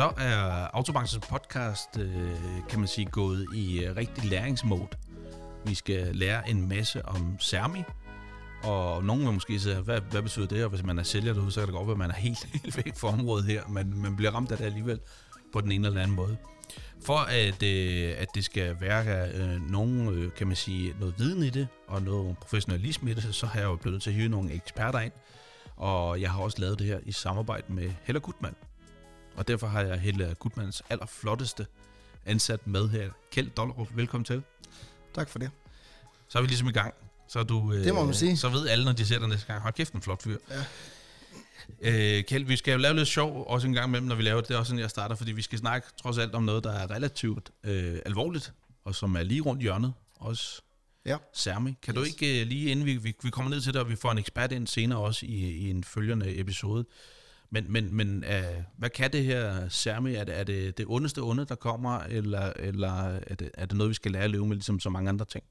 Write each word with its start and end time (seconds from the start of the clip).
Så 0.00 0.12
er 0.18 0.68
Autobankens 0.72 1.18
podcast, 1.28 1.98
øh, 1.98 2.36
kan 2.68 2.78
man 2.78 2.88
sige, 2.88 3.06
gået 3.06 3.46
i 3.54 3.84
øh, 3.84 3.96
rigtig 3.96 4.24
læringsmode. 4.24 4.88
Vi 5.64 5.74
skal 5.74 6.16
lære 6.16 6.50
en 6.50 6.68
masse 6.68 7.06
om 7.06 7.36
Sermi, 7.40 7.82
og 8.62 9.04
nogen 9.04 9.24
vil 9.24 9.32
måske 9.32 9.60
sige, 9.60 9.80
hvad, 9.80 10.00
hvad 10.00 10.22
betyder 10.22 10.46
det? 10.46 10.64
Og 10.64 10.70
hvis 10.70 10.82
man 10.82 10.98
er 10.98 11.02
sælger 11.02 11.32
derude, 11.32 11.52
så 11.52 11.60
kan 11.60 11.66
det 11.66 11.74
godt 11.74 11.86
være, 11.86 11.94
at 11.94 11.98
man 11.98 12.10
er 12.10 12.14
helt, 12.14 12.44
helt 12.62 12.76
væk 12.76 12.96
fra 12.96 13.08
området 13.08 13.44
her, 13.44 13.62
men 13.68 14.02
man 14.02 14.16
bliver 14.16 14.30
ramt 14.30 14.52
af 14.52 14.58
det 14.58 14.64
alligevel 14.64 15.00
på 15.52 15.60
den 15.60 15.72
ene 15.72 15.86
eller 15.88 16.02
anden 16.02 16.16
måde. 16.16 16.36
For 17.04 17.16
at, 17.16 17.62
øh, 17.62 18.14
at 18.18 18.28
det 18.34 18.44
skal 18.44 18.76
være 18.80 19.28
øh, 19.34 19.70
nogen, 19.70 20.08
øh, 20.08 20.32
kan 20.32 20.46
man 20.46 20.56
sige, 20.56 20.94
noget 21.00 21.14
viden 21.18 21.42
i 21.42 21.50
det, 21.50 21.68
og 21.88 22.02
noget 22.02 22.38
professionalisme 22.38 23.10
i 23.10 23.14
det, 23.14 23.34
så 23.34 23.46
har 23.46 23.60
jeg 23.60 23.66
jo 23.66 23.76
blevet 23.76 23.92
nødt 23.94 24.02
til 24.02 24.10
at 24.10 24.16
hyre 24.16 24.28
nogle 24.28 24.52
eksperter 24.52 25.00
ind. 25.00 25.12
Og 25.76 26.20
jeg 26.20 26.30
har 26.30 26.40
også 26.40 26.60
lavet 26.60 26.78
det 26.78 26.86
her 26.86 26.98
i 27.06 27.12
samarbejde 27.12 27.72
med 27.72 27.92
Hella 28.04 28.18
Gutmann. 28.20 28.54
Og 29.36 29.48
derfor 29.48 29.66
har 29.66 29.80
jeg 29.82 29.98
Helle 30.00 30.34
Gutmanns 30.38 30.82
allerflotteste 30.90 31.66
ansat 32.26 32.66
med 32.66 32.88
her. 32.88 33.10
Kjeld 33.32 33.50
Dollerup, 33.50 33.88
velkommen 33.96 34.24
til. 34.24 34.42
Tak 35.14 35.28
for 35.28 35.38
det. 35.38 35.50
Så 36.28 36.38
er 36.38 36.42
vi 36.42 36.48
ligesom 36.48 36.68
i 36.68 36.72
gang. 36.72 36.94
Så, 37.28 37.38
er 37.38 37.42
du, 37.44 37.72
Det 37.72 37.94
må 37.94 38.04
man 38.04 38.14
sige. 38.14 38.36
så 38.36 38.48
ved 38.48 38.68
alle, 38.68 38.84
når 38.84 38.92
de 38.92 39.06
ser 39.06 39.18
dig 39.18 39.28
næste 39.28 39.46
gang, 39.46 39.62
hold 39.62 39.74
kæft, 39.74 39.92
en 39.92 40.02
flot 40.02 40.22
fyr. 40.22 40.36
Ja. 40.50 40.64
Øh, 41.82 42.24
Kjeld, 42.24 42.44
vi 42.44 42.56
skal 42.56 42.72
jo 42.72 42.78
lave 42.78 42.96
lidt 42.96 43.08
sjov 43.08 43.44
også 43.46 43.66
en 43.66 43.72
gang 43.72 43.88
imellem, 43.88 44.08
når 44.08 44.14
vi 44.14 44.22
laver 44.22 44.40
det. 44.40 44.48
Det 44.48 44.54
er 44.54 44.58
også 44.58 44.70
sådan, 44.70 44.80
jeg 44.80 44.90
starter, 44.90 45.16
fordi 45.16 45.32
vi 45.32 45.42
skal 45.42 45.58
snakke 45.58 45.88
trods 46.02 46.18
alt 46.18 46.34
om 46.34 46.42
noget, 46.42 46.64
der 46.64 46.72
er 46.72 46.90
relativt 46.90 47.50
øh, 47.64 47.98
alvorligt, 48.06 48.52
og 48.84 48.94
som 48.94 49.14
er 49.14 49.22
lige 49.22 49.40
rundt 49.40 49.62
hjørnet. 49.62 49.92
Også 50.16 50.62
Ja. 51.06 51.16
Sermi. 51.32 51.74
Kan 51.82 51.94
du 51.94 52.02
ikke 52.02 52.40
øh, 52.40 52.46
lige, 52.46 52.70
inden 52.70 52.86
vi, 52.86 52.96
vi, 52.96 53.14
vi 53.22 53.30
kommer 53.30 53.50
ned 53.50 53.60
til 53.60 53.72
det, 53.72 53.80
og 53.80 53.88
vi 53.88 53.96
får 53.96 54.12
en 54.12 54.18
ekspert 54.18 54.52
ind 54.52 54.66
senere 54.66 54.98
også 54.98 55.26
i, 55.26 55.34
i 55.34 55.70
en 55.70 55.84
følgende 55.84 56.38
episode, 56.38 56.84
men, 57.50 57.72
men, 57.72 57.94
men 57.94 58.24
øh, 58.24 58.62
hvad 58.78 58.90
kan 58.90 59.12
det 59.12 59.24
her 59.24 59.68
Sermi? 59.68 60.14
Er 60.14 60.24
det, 60.24 60.38
er 60.38 60.44
det 60.44 60.78
det 60.78 60.86
ondeste 60.88 61.18
onde, 61.18 61.44
der 61.44 61.54
kommer, 61.54 61.98
eller, 61.98 62.52
eller 62.56 62.92
er, 63.08 63.34
det, 63.34 63.50
er 63.54 63.66
det 63.66 63.76
noget, 63.76 63.88
vi 63.88 63.94
skal 63.94 64.12
lære 64.12 64.24
at 64.24 64.30
leve 64.30 64.46
med, 64.46 64.56
ligesom 64.56 64.80
så 64.80 64.90
mange 64.90 65.08
andre 65.08 65.24
ting? 65.24 65.44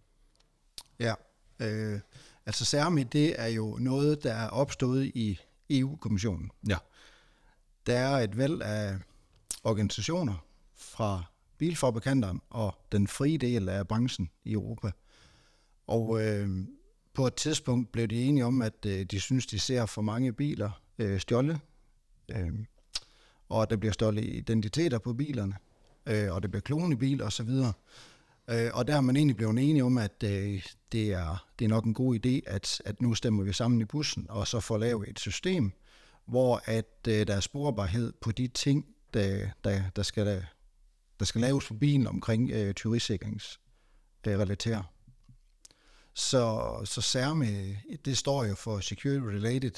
Ja. 1.00 1.14
Øh, 1.60 2.00
altså 2.46 2.66
CERMI, 2.66 3.04
det 3.04 3.42
er 3.42 3.48
jo 3.48 3.78
noget, 3.80 4.24
der 4.24 4.34
er 4.34 4.50
opstået 4.50 5.06
i 5.06 5.40
EU-kommissionen. 5.70 6.52
Ja. 6.68 6.78
Der 7.86 7.98
er 7.98 8.18
et 8.18 8.38
væld 8.38 8.62
af 8.62 8.98
organisationer 9.64 10.46
fra 10.76 11.24
bilfabrikanterne 11.58 12.40
og 12.50 12.76
den 12.92 13.08
frie 13.08 13.38
del 13.38 13.70
af 13.70 13.88
branchen 13.88 14.30
i 14.44 14.52
Europa. 14.52 14.92
Og 15.88 16.22
øh, 16.22 16.50
på 17.14 17.28
et 17.28 17.36
tidspunkt 17.36 17.92
blev 17.92 18.08
de 18.08 18.24
enige 18.24 18.46
om, 18.46 18.62
at 18.62 18.86
øh, 18.86 19.06
de 19.06 19.20
synes, 19.20 19.46
de 19.46 19.60
ser 19.60 19.86
for 19.86 20.02
mange 20.02 20.34
biler 20.34 20.82
øh, 21.00 21.20
stjålet, 21.20 21.60
øh, 22.30 22.54
og 23.50 23.62
at 23.62 23.70
der 23.70 23.78
bliver 23.78 23.94
stjålet 23.94 24.24
identiteter 24.24 24.98
på 24.98 25.14
bilerne, 25.14 25.56
øh, 26.06 26.34
og 26.34 26.42
det 26.42 26.52
bliver 26.52 26.62
klone 26.62 26.98
biler 26.98 27.26
osv. 27.26 27.50
Øh, 28.50 28.72
og 28.74 28.88
der 28.88 28.96
er 28.96 29.02
man 29.02 29.16
egentlig 29.16 29.36
blevet 29.36 29.60
enige 29.60 29.84
om, 29.84 29.98
at 29.98 30.24
øh, 30.24 30.64
det, 30.92 31.14
er, 31.14 31.48
det 31.60 31.66
er 31.66 31.70
nok 31.70 31.86
en 31.86 31.94
god 31.94 32.16
idé, 32.16 32.40
at, 32.48 32.82
at 32.86 33.02
nu 33.02 33.16
stemmer 33.16 33.44
vi 33.44 33.54
sammen 33.54 33.82
i 33.82 33.86
bussen, 33.86 34.26
og 34.30 34.48
så 34.48 34.60
får 34.60 34.78
lavet 34.78 35.10
et 35.10 35.20
system, 35.20 35.72
hvor 36.26 36.62
at 36.66 37.08
øh, 37.08 37.28
der 37.28 37.36
er 37.36 37.40
sporbarhed 37.40 38.14
på 38.22 38.32
de 38.32 38.48
ting, 38.48 38.86
der, 39.14 39.50
der, 39.64 39.82
der, 39.96 40.04
skal, 40.04 40.46
der 41.20 41.26
skal 41.26 41.42
laves 41.42 41.68
på 41.68 41.74
bilen 41.74 42.08
omkring 42.08 42.52
øh, 42.52 42.74
tyverisikringsrelaterer. 42.74 44.84
Så, 46.14 46.74
så 46.86 47.02
CERME, 47.02 47.78
det 48.06 48.18
står 48.18 48.46
jo 48.46 48.56
for 48.56 48.80
Security 48.80 49.26
Related 49.26 49.72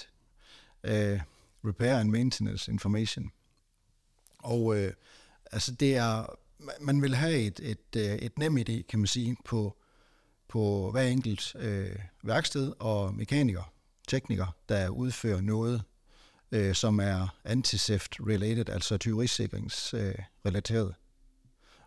øh, 0.83 1.21
Repair 1.65 1.95
and 1.95 2.09
Maintenance 2.09 2.71
Information. 2.71 3.31
Og 4.37 4.77
øh, 4.77 4.93
altså 5.51 5.71
det 5.71 5.95
er, 5.95 6.25
man 6.81 7.01
vil 7.01 7.15
have 7.15 7.37
et, 7.39 7.59
et, 7.63 7.95
øh, 7.97 8.15
et 8.15 8.39
nem 8.39 8.57
idé, 8.57 8.81
kan 8.81 8.99
man 8.99 9.07
sige, 9.07 9.37
på, 9.45 9.77
på 10.47 10.91
hver 10.91 11.03
enkelt 11.03 11.55
øh, 11.55 11.95
værksted 12.23 12.73
og 12.79 13.15
mekaniker, 13.15 13.73
tekniker, 14.07 14.55
der 14.69 14.89
udfører 14.89 15.41
noget, 15.41 15.83
øh, 16.51 16.75
som 16.75 16.99
er 16.99 17.35
anti-theft 17.45 18.27
related, 18.29 18.69
altså 18.69 18.97
tyverisikringsrelateret, 18.97 20.17
øh, 20.19 20.25
relateret, 20.45 20.93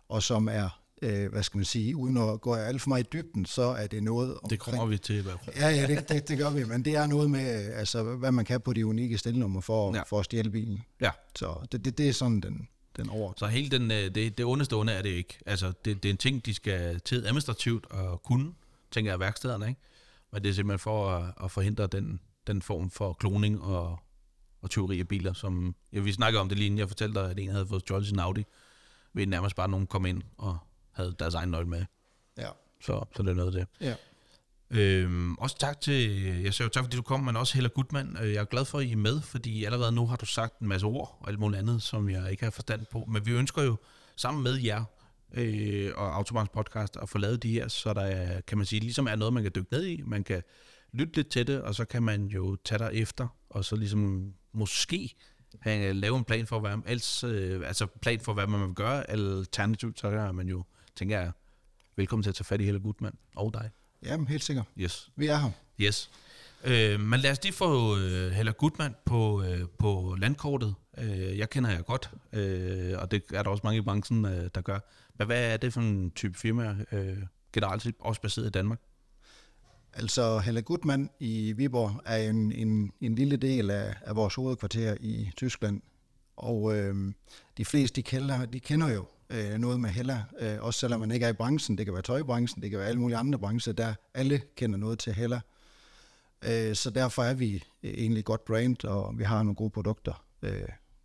og 0.09 0.23
som 0.23 0.47
er, 0.47 0.81
øh, 1.01 1.31
hvad 1.31 1.43
skal 1.43 1.57
man 1.57 1.65
sige, 1.65 1.95
uden 1.95 2.17
at 2.17 2.41
gå 2.41 2.53
alt 2.53 2.81
for 2.81 2.89
meget 2.89 3.03
i 3.03 3.09
dybden, 3.13 3.45
så 3.45 3.61
er 3.61 3.87
det 3.87 4.03
noget 4.03 4.31
omkring... 4.31 4.49
Det 4.49 4.59
kommer 4.59 4.85
vi 4.85 4.97
til 4.97 5.15
i 5.15 5.21
hvert 5.21 5.39
fald. 5.45 5.55
Ja, 5.55 5.69
ja, 5.69 5.87
det, 5.87 6.09
det, 6.09 6.27
det 6.27 6.37
gør 6.37 6.49
vi, 6.49 6.63
men 6.63 6.85
det 6.85 6.95
er 6.95 7.07
noget 7.07 7.31
med, 7.31 7.73
altså, 7.73 8.03
hvad 8.03 8.31
man 8.31 8.45
kan 8.45 8.61
på 8.61 8.73
de 8.73 8.85
unikke 8.85 9.17
stilnummer 9.17 9.61
for, 9.61 9.95
ja. 9.95 10.03
for 10.03 10.19
at 10.19 10.25
stjæle 10.25 10.49
bilen. 10.49 10.83
Ja. 11.01 11.11
Så 11.35 11.67
det, 11.71 11.85
det, 11.85 11.97
det 11.97 12.09
er 12.09 12.13
sådan 12.13 12.39
den, 12.39 12.67
den 12.95 13.09
over. 13.09 13.33
Så 13.37 13.47
hele 13.47 13.69
den, 13.69 13.91
øh, 13.91 14.15
det, 14.15 14.37
det 14.37 14.45
ondeste 14.45 14.73
onde 14.73 14.93
er 14.93 15.01
det 15.01 15.09
ikke. 15.09 15.39
Altså, 15.45 15.73
det, 15.85 16.03
det 16.03 16.09
er 16.09 16.13
en 16.13 16.17
ting, 16.17 16.45
de 16.45 16.53
skal 16.53 16.99
til 16.99 17.25
administrativt 17.25 17.87
at 17.91 18.23
kunne, 18.23 18.53
tænker 18.91 19.11
jeg, 19.11 19.19
værkstederne, 19.19 19.67
ikke? 19.67 19.81
Men 20.31 20.43
det 20.43 20.49
er 20.49 20.53
simpelthen 20.53 20.79
for 20.79 21.09
at, 21.09 21.33
at 21.43 21.51
forhindre 21.51 21.87
den, 21.87 22.19
den 22.47 22.61
form 22.61 22.89
for 22.89 23.13
kloning 23.13 23.61
og, 23.61 23.99
og 24.61 24.69
tyveri 24.69 24.99
af 24.99 25.07
biler, 25.07 25.33
som... 25.33 25.75
Ja, 25.93 25.99
vi 25.99 26.11
snakkede 26.11 26.41
om 26.41 26.49
det 26.49 26.57
lige 26.57 26.65
inden 26.65 26.79
jeg 26.79 26.87
fortalte 26.87 27.19
dig, 27.19 27.31
at 27.31 27.39
en 27.39 27.49
havde 27.49 27.67
fået 27.67 27.81
stjålet 27.81 28.07
sin 28.07 28.19
Audi, 28.19 28.45
ved 29.13 29.27
nærmest 29.27 29.55
bare 29.55 29.69
nogen 29.69 29.87
kom 29.87 30.05
ind 30.05 30.23
og 30.37 30.57
havde 30.91 31.15
deres 31.19 31.33
egen 31.33 31.49
nøgle 31.49 31.67
med. 31.67 31.85
Ja. 32.37 32.49
Så, 32.81 33.05
så 33.15 33.23
det 33.23 33.29
er 33.29 33.33
noget 33.33 33.55
af 33.55 33.65
det. 33.79 33.87
ja. 33.87 33.95
Øhm, 34.71 35.35
også 35.35 35.57
tak 35.57 35.81
til, 35.81 36.23
jeg 36.43 36.53
siger 36.53 36.65
jo 36.65 36.69
tak 36.69 36.83
fordi 36.83 36.97
du 36.97 37.01
kom, 37.01 37.19
men 37.19 37.35
også 37.35 37.53
Hella 37.53 37.69
Gutmann. 37.69 38.17
Øh, 38.21 38.33
jeg 38.33 38.41
er 38.41 38.45
glad 38.45 38.65
for, 38.65 38.79
at 38.79 38.85
I 38.85 38.91
er 38.91 38.95
med, 38.95 39.21
fordi 39.21 39.63
allerede 39.63 39.91
nu 39.91 40.07
har 40.07 40.15
du 40.15 40.25
sagt 40.25 40.59
en 40.59 40.67
masse 40.67 40.87
ord 40.87 41.17
og 41.21 41.29
alt 41.29 41.39
muligt 41.39 41.59
andet, 41.59 41.81
som 41.81 42.09
jeg 42.09 42.31
ikke 42.31 42.43
har 42.43 42.51
forstand 42.51 42.85
på. 42.91 43.05
Men 43.07 43.25
vi 43.25 43.31
ønsker 43.31 43.63
jo 43.63 43.77
sammen 44.15 44.43
med 44.43 44.55
jer 44.55 44.83
øh, 45.33 45.91
og 45.95 46.15
Autobahns 46.15 46.49
podcast 46.49 46.97
at 47.01 47.09
få 47.09 47.17
lavet 47.17 47.43
de 47.43 47.51
her, 47.51 47.67
så 47.67 47.93
der 47.93 48.41
kan 48.41 48.57
man 48.57 48.65
sige, 48.65 48.79
ligesom 48.79 49.07
er 49.07 49.15
noget, 49.15 49.33
man 49.33 49.43
kan 49.43 49.51
dykke 49.55 49.71
ned 49.71 49.85
i. 49.85 50.01
Man 50.05 50.23
kan 50.23 50.43
lytte 50.93 51.15
lidt 51.15 51.29
til 51.29 51.47
det, 51.47 51.61
og 51.61 51.75
så 51.75 51.85
kan 51.85 52.03
man 52.03 52.25
jo 52.25 52.55
tage 52.55 52.79
dig 52.79 52.89
efter, 52.93 53.27
og 53.49 53.65
så 53.65 53.75
ligesom 53.75 54.33
måske 54.53 55.15
have, 55.59 55.89
øh, 55.89 55.95
lave 55.95 56.17
en 56.17 56.23
plan 56.23 56.47
for, 56.47 56.59
hvad, 56.59 56.77
ellers, 56.87 57.23
øh, 57.23 57.67
altså 57.67 57.85
plan 57.85 58.19
for, 58.19 58.33
hvad 58.33 58.47
man 58.47 58.61
vil 58.61 58.73
gøre, 58.73 59.09
alternativt, 59.09 59.99
så 59.99 60.07
er 60.07 60.31
man 60.31 60.49
jo, 60.49 60.63
tænker 60.95 61.19
jeg, 61.19 61.31
velkommen 61.95 62.23
til 62.23 62.29
at 62.29 62.35
tage 62.35 62.45
fat 62.45 62.61
i 62.61 62.63
Hella 62.63 62.79
Gutmann 62.79 63.17
og 63.35 63.53
dig. 63.53 63.69
Jamen, 64.05 64.27
helt 64.27 64.43
sikkert. 64.43 64.65
Yes. 64.77 65.09
Vi 65.15 65.27
er 65.27 65.37
her. 65.37 65.51
Yes. 65.79 66.09
Øh, 66.63 66.99
men 66.99 67.19
lad 67.19 67.31
os 67.31 67.43
lige 67.43 67.53
få 67.53 67.97
øh, 67.97 68.31
Hella 68.31 68.51
Gutmann 68.51 68.95
på, 69.05 69.43
øh, 69.43 69.61
på 69.79 70.15
landkortet. 70.19 70.75
Øh, 70.97 71.37
jeg 71.37 71.49
kender 71.49 71.69
jer 71.69 71.81
godt, 71.81 72.11
øh, 72.33 72.93
og 72.97 73.11
det 73.11 73.23
er 73.33 73.43
der 73.43 73.49
også 73.49 73.61
mange 73.63 73.77
i 73.77 73.81
branchen, 73.81 74.25
øh, 74.25 74.49
der 74.55 74.61
gør. 74.61 74.79
Men 75.17 75.27
hvad 75.27 75.53
er 75.53 75.57
det 75.57 75.73
for 75.73 75.81
en 75.81 76.11
type 76.11 76.37
firma, 76.37 76.75
øh, 76.91 77.17
generelt 77.53 77.87
også 77.99 78.21
baseret 78.21 78.47
i 78.47 78.49
Danmark? 78.49 78.79
Altså, 79.93 80.39
Helle 80.39 80.61
Gutmann 80.61 81.09
i 81.19 81.53
Viborg 81.53 82.01
er 82.05 82.29
en, 82.29 82.51
en, 82.51 82.91
en 83.01 83.15
lille 83.15 83.37
del 83.37 83.71
af, 83.71 83.95
af 84.01 84.15
vores 84.15 84.35
hovedkvarter 84.35 84.97
i 84.99 85.31
Tyskland. 85.37 85.81
Og 86.37 86.77
øh, 86.77 87.13
de 87.57 87.65
fleste, 87.65 87.95
de 87.95 88.03
kender, 88.03 88.45
de 88.45 88.59
kender 88.59 88.89
jo 88.89 89.05
øh, 89.29 89.57
noget 89.57 89.79
med 89.79 89.89
Hella, 89.89 90.23
øh, 90.39 90.57
også 90.59 90.79
selvom 90.79 90.99
man 90.99 91.11
ikke 91.11 91.25
er 91.25 91.29
i 91.29 91.33
branchen. 91.33 91.77
Det 91.77 91.85
kan 91.85 91.93
være 91.93 92.03
tøjbranchen, 92.03 92.61
det 92.61 92.69
kan 92.69 92.79
være 92.79 92.87
alle 92.87 92.99
mulige 92.99 93.17
andre 93.17 93.39
brancher, 93.39 93.73
der 93.73 93.93
alle 94.13 94.41
kender 94.55 94.77
noget 94.77 94.99
til 94.99 95.13
Hella. 95.13 95.41
Øh, 96.45 96.75
så 96.75 96.89
derfor 96.89 97.23
er 97.23 97.33
vi 97.33 97.63
egentlig 97.83 98.25
godt 98.25 98.45
brand, 98.45 98.85
og 98.85 99.17
vi 99.17 99.23
har 99.23 99.43
nogle 99.43 99.55
gode 99.55 99.69
produkter. 99.69 100.25
Øh, 100.41 100.51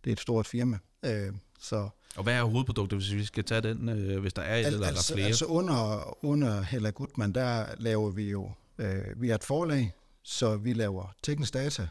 det 0.03 0.09
er 0.09 0.11
et 0.11 0.19
stort 0.19 0.47
firma. 0.47 0.77
Øh, 1.05 1.33
så 1.59 1.89
Og 2.15 2.23
hvad 2.23 2.33
er 2.33 2.43
hovedproduktet, 2.43 2.99
hvis 2.99 3.13
vi 3.13 3.25
skal 3.25 3.43
tage 3.43 3.61
den, 3.61 3.89
øh, 3.89 4.19
hvis 4.19 4.33
der 4.33 4.41
er 4.41 4.57
et 4.57 4.65
eller 4.65 4.79
er 4.79 4.83
der 4.83 4.87
altså, 4.87 5.13
flere? 5.13 5.27
altså 5.27 5.45
under, 5.45 6.25
under 6.25 6.61
Hella 6.61 6.89
Gutmann, 6.89 7.33
der 7.35 7.65
laver 7.77 8.09
vi 8.09 8.29
jo, 8.29 8.51
øh, 8.77 9.21
vi 9.21 9.29
er 9.29 9.35
et 9.35 9.43
forlag, 9.43 9.93
så 10.23 10.57
vi 10.57 10.73
laver 10.73 11.13
teknisk 11.23 11.53
data, 11.53 11.87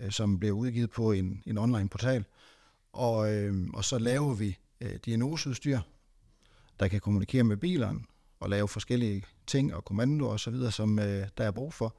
øh, 0.00 0.10
som 0.12 0.38
bliver 0.38 0.54
udgivet 0.54 0.90
på 0.90 1.12
en, 1.12 1.42
en 1.46 1.58
online 1.58 1.88
portal, 1.88 2.24
og, 2.92 3.32
øh, 3.32 3.68
og 3.74 3.84
så 3.84 3.98
laver 3.98 4.34
vi 4.34 4.58
øh, 4.80 4.98
diagnoseudstyr, 5.04 5.80
der 6.80 6.88
kan 6.88 7.00
kommunikere 7.00 7.44
med 7.44 7.56
bilerne 7.56 8.00
og 8.40 8.50
lave 8.50 8.68
forskellige 8.68 9.24
ting 9.46 9.74
og 9.74 9.84
kommandoer 9.84 10.32
osv., 10.32 10.70
som 10.70 10.98
øh, 10.98 11.28
der 11.38 11.44
er 11.44 11.50
brug 11.50 11.74
for. 11.74 11.96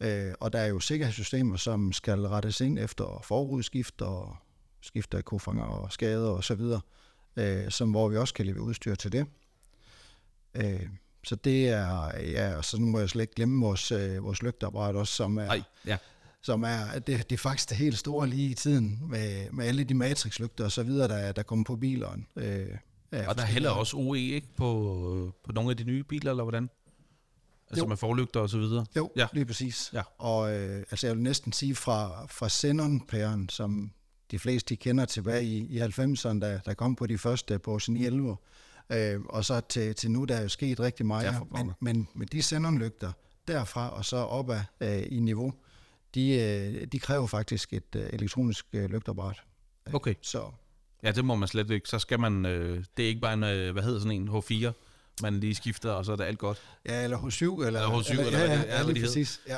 Øh, 0.00 0.34
og 0.40 0.52
der 0.52 0.58
er 0.58 0.66
jo 0.66 0.80
sikkerhedssystemer, 0.80 1.56
som 1.56 1.92
skal 1.92 2.20
rettes 2.20 2.60
ind 2.60 2.78
efter 2.78 3.20
forudskift 3.24 4.02
og 4.02 4.36
skift 4.80 5.14
af 5.14 5.24
kofanger 5.24 5.64
og 5.64 5.92
skader 5.92 6.30
og 6.30 6.44
så 6.44 6.54
videre, 6.54 6.80
øh, 7.36 7.70
som, 7.70 7.90
hvor 7.90 8.08
vi 8.08 8.16
også 8.16 8.34
kan 8.34 8.46
levere 8.46 8.62
udstyr 8.62 8.94
til 8.94 9.12
det. 9.12 9.26
Øh, 10.54 10.88
så 11.24 11.36
det 11.36 11.68
er, 11.68 12.18
ja, 12.20 12.56
og 12.56 12.64
så 12.64 12.80
nu 12.80 12.86
må 12.86 12.98
jeg 12.98 13.08
slet 13.08 13.22
ikke 13.22 13.34
glemme 13.34 13.64
vores, 13.64 13.92
øh, 13.92 14.24
vores 14.24 14.42
lygteapparat 14.42 14.96
også, 14.96 15.14
som 15.14 15.38
er, 15.38 15.46
Nej, 15.46 15.62
ja 15.86 15.96
som 16.42 16.62
er 16.62 16.98
det, 16.98 17.06
det 17.30 17.32
er 17.32 17.38
faktisk 17.38 17.68
det 17.68 17.76
helt 17.76 17.98
store 17.98 18.26
lige 18.28 18.50
i 18.50 18.54
tiden, 18.54 18.98
med, 19.08 19.50
med 19.52 19.66
alle 19.66 19.84
de 19.84 19.94
matrixlygter 19.94 20.64
og 20.64 20.72
så 20.72 20.82
videre, 20.82 21.08
der, 21.08 21.32
der 21.32 21.42
kommer 21.42 21.64
på 21.64 21.76
bilerne. 21.76 22.24
Øh, 22.36 22.66
og 23.28 23.36
der 23.36 23.42
er 23.42 23.46
heller 23.46 23.70
også 23.70 23.96
OE, 23.96 24.18
ikke? 24.18 24.48
På, 24.56 25.32
på 25.44 25.52
nogle 25.52 25.70
af 25.70 25.76
de 25.76 25.84
nye 25.84 26.02
biler, 26.02 26.30
eller 26.30 26.44
hvordan? 26.44 26.70
Altså 27.70 27.84
Jo. 27.84 27.88
med 27.88 27.96
forlygter 27.96 28.40
og 28.40 28.50
så 28.50 28.58
videre. 28.58 28.86
Jo, 28.96 29.10
Ja. 29.16 29.26
lige 29.32 29.44
præcis. 29.44 29.90
Ja. 29.94 30.02
Og 30.18 30.54
øh, 30.56 30.78
altså 30.90 31.06
jeg 31.06 31.16
vil 31.16 31.22
næsten 31.22 31.52
sige 31.52 31.74
fra, 31.74 32.26
fra 32.26 32.48
Xenon-pæren, 32.48 33.48
som 33.48 33.90
de 34.30 34.38
fleste 34.38 34.68
de 34.68 34.76
kender 34.76 35.04
tilbage 35.04 35.44
i, 35.44 35.58
i 35.58 35.80
90'erne, 35.80 36.28
der, 36.40 36.58
der 36.66 36.74
kom 36.74 36.96
på 36.96 37.06
de 37.06 37.18
første 37.18 37.58
Porsche 37.58 37.92
911, 37.92 38.36
øh, 38.92 39.20
og 39.20 39.44
så 39.44 39.60
til, 39.60 39.94
til 39.94 40.10
nu, 40.10 40.24
der 40.24 40.36
er 40.36 40.42
jo 40.42 40.48
sket 40.48 40.80
rigtig 40.80 41.06
meget. 41.06 41.24
Ja, 41.24 41.34
men, 41.50 41.72
men 41.80 42.08
med 42.14 42.26
de 42.26 42.42
Xenon-lygter 42.42 43.12
derfra 43.48 43.90
og 43.96 44.04
så 44.04 44.16
opad 44.16 44.60
øh, 44.80 45.02
i 45.10 45.20
niveau, 45.20 45.52
de, 46.14 46.30
øh, 46.30 46.86
de 46.92 46.98
kræver 46.98 47.26
faktisk 47.26 47.72
et 47.72 47.96
øh, 47.96 48.10
elektronisk 48.12 48.66
øh, 48.72 48.90
lygtapparat. 48.90 49.36
Okay. 49.92 50.14
Så 50.22 50.50
Ja, 51.02 51.10
det 51.12 51.24
må 51.24 51.34
man 51.34 51.48
slet 51.48 51.70
ikke. 51.70 51.88
Så 51.88 51.98
skal 51.98 52.20
man... 52.20 52.46
Øh, 52.46 52.84
det 52.96 53.04
er 53.04 53.08
ikke 53.08 53.20
bare 53.20 53.34
en, 53.34 53.44
øh, 53.44 53.72
hvad 53.72 53.82
hedder 53.82 53.98
sådan 53.98 54.12
en, 54.12 54.28
H4, 54.28 54.72
man 55.22 55.40
lige 55.40 55.54
skifter, 55.54 55.90
og 55.90 56.04
så 56.04 56.12
er 56.12 56.16
det 56.16 56.24
alt 56.24 56.38
godt. 56.38 56.58
Ja, 56.88 57.04
eller 57.04 57.18
H7, 57.18 57.42
eller, 57.44 57.66
Eller 57.66 57.88
H7, 58.00 58.10
eller 58.10 58.24
ja, 58.24 58.46
hvad 58.46 58.58
det- 58.58 58.64
ja, 58.64 58.76
ja, 58.78 58.82
lige 58.82 58.94
de 58.94 59.00
præcis. 59.00 59.40
Ja. 59.48 59.56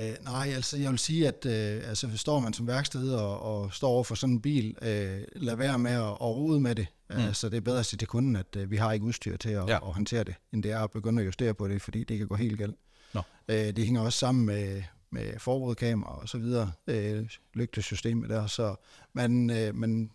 Øh, 0.00 0.14
nej, 0.24 0.48
altså 0.54 0.76
jeg 0.76 0.90
vil 0.90 0.98
sige, 0.98 1.28
at 1.28 1.46
øh, 1.46 1.88
altså, 1.88 2.16
står 2.16 2.40
man 2.40 2.52
som 2.52 2.66
værksted 2.66 3.12
og, 3.12 3.40
og 3.42 3.74
står 3.74 3.88
over 3.88 4.04
for 4.04 4.14
sådan 4.14 4.34
en 4.34 4.40
bil, 4.42 4.76
øh, 4.82 5.20
lad 5.36 5.56
være 5.56 5.78
med 5.78 5.90
at, 5.90 6.02
at 6.02 6.20
rode 6.20 6.60
med 6.60 6.74
det. 6.74 6.86
Mm. 7.10 7.16
Altså 7.16 7.48
det 7.48 7.56
er 7.56 7.60
bedre 7.60 7.78
at 7.78 7.86
sige 7.86 7.98
til 7.98 8.08
kunden, 8.08 8.36
at 8.36 8.56
øh, 8.56 8.70
vi 8.70 8.76
har 8.76 8.92
ikke 8.92 9.06
udstyr 9.06 9.36
til 9.36 9.48
at, 9.50 9.68
ja. 9.68 9.74
at 9.88 9.92
håndtere 9.94 10.24
det, 10.24 10.34
end 10.52 10.62
det 10.62 10.70
er 10.72 10.80
at 10.80 10.90
begynde 10.90 11.22
at 11.22 11.26
justere 11.26 11.54
på 11.54 11.68
det, 11.68 11.82
fordi 11.82 12.04
det 12.04 12.18
kan 12.18 12.26
gå 12.28 12.34
helt 12.34 12.58
galt. 12.58 12.74
Nå. 13.14 13.22
Øh, 13.48 13.56
det 13.56 13.78
hænger 13.84 14.00
også 14.00 14.18
sammen 14.18 14.46
med, 14.46 14.82
med 15.10 15.38
forudkamera 15.38 16.20
og 16.20 16.28
så 16.28 16.38
videre, 16.38 16.72
øh, 16.86 17.28
lygtesystemet 17.54 18.30
der, 18.30 18.46
så 18.46 18.74
man, 19.12 19.50
øh, 19.50 19.74
man 19.74 20.10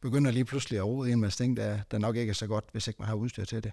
begynder 0.00 0.30
lige 0.30 0.44
pludselig 0.44 0.78
at 0.78 0.84
rode 0.84 1.10
ind 1.10 1.20
med 1.20 1.30
ting, 1.30 1.56
der, 1.56 1.78
der 1.90 1.98
nok 1.98 2.16
ikke 2.16 2.30
er 2.30 2.34
så 2.34 2.46
godt, 2.46 2.64
hvis 2.72 2.88
ikke 2.88 2.98
man 2.98 3.08
har 3.08 3.14
udstyr 3.14 3.44
til 3.44 3.64
det. 3.64 3.72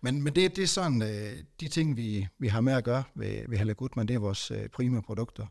Men, 0.00 0.22
men 0.22 0.34
det, 0.34 0.56
det 0.56 0.62
er 0.62 0.66
sådan, 0.66 1.02
øh, 1.02 1.42
de 1.60 1.68
ting, 1.68 1.96
vi, 1.96 2.28
vi 2.38 2.48
har 2.48 2.60
med 2.60 2.72
at 2.72 2.84
gøre 2.84 3.02
ved, 3.14 3.48
ved 3.48 3.58
Halle 3.58 3.74
Gutmann, 3.74 4.08
det 4.08 4.14
er 4.14 4.18
vores 4.18 4.50
øh, 4.50 4.68
prime 4.68 5.02
produkter. 5.02 5.46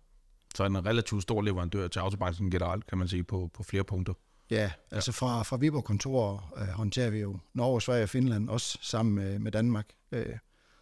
Så 0.56 0.66
en 0.66 0.86
relativt 0.86 1.24
stor 1.24 1.42
leverandør 1.42 1.88
til 1.88 2.00
autobranchen 2.00 2.52
generelt, 2.52 2.88
kan 2.88 2.98
man 2.98 3.08
sige, 3.08 3.24
på, 3.24 3.50
på 3.54 3.64
flere 3.64 3.84
punkter. 3.84 4.14
Ja, 4.50 4.72
altså 4.92 5.12
fra, 5.12 5.44
fra 5.44 5.58
Viborg 5.58 5.84
kontor 5.84 6.54
øh, 6.58 6.68
håndterer 6.68 7.10
vi 7.10 7.20
jo 7.20 7.40
Norge, 7.54 7.82
Sverige 7.82 8.04
og 8.04 8.10
Finland, 8.10 8.50
også 8.50 8.78
sammen 8.82 9.16
med, 9.16 9.40
med 9.40 9.52
Danmark. 9.52 9.90
Øh, 10.12 10.38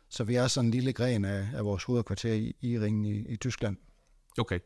så 0.10 0.24
vi 0.24 0.36
er 0.36 0.48
sådan 0.48 0.66
en 0.68 0.72
lille 0.72 0.94
gren 0.94 1.26
af, 1.26 1.48
af 1.54 1.66
vores 1.66 1.84
hovedkvarter 1.84 2.34
i, 2.34 2.56
i 2.62 2.80
ringen 2.80 3.06
i, 3.06 3.34
i 3.34 3.36
Tyskland. 3.38 3.78
Okay. 4.38 4.60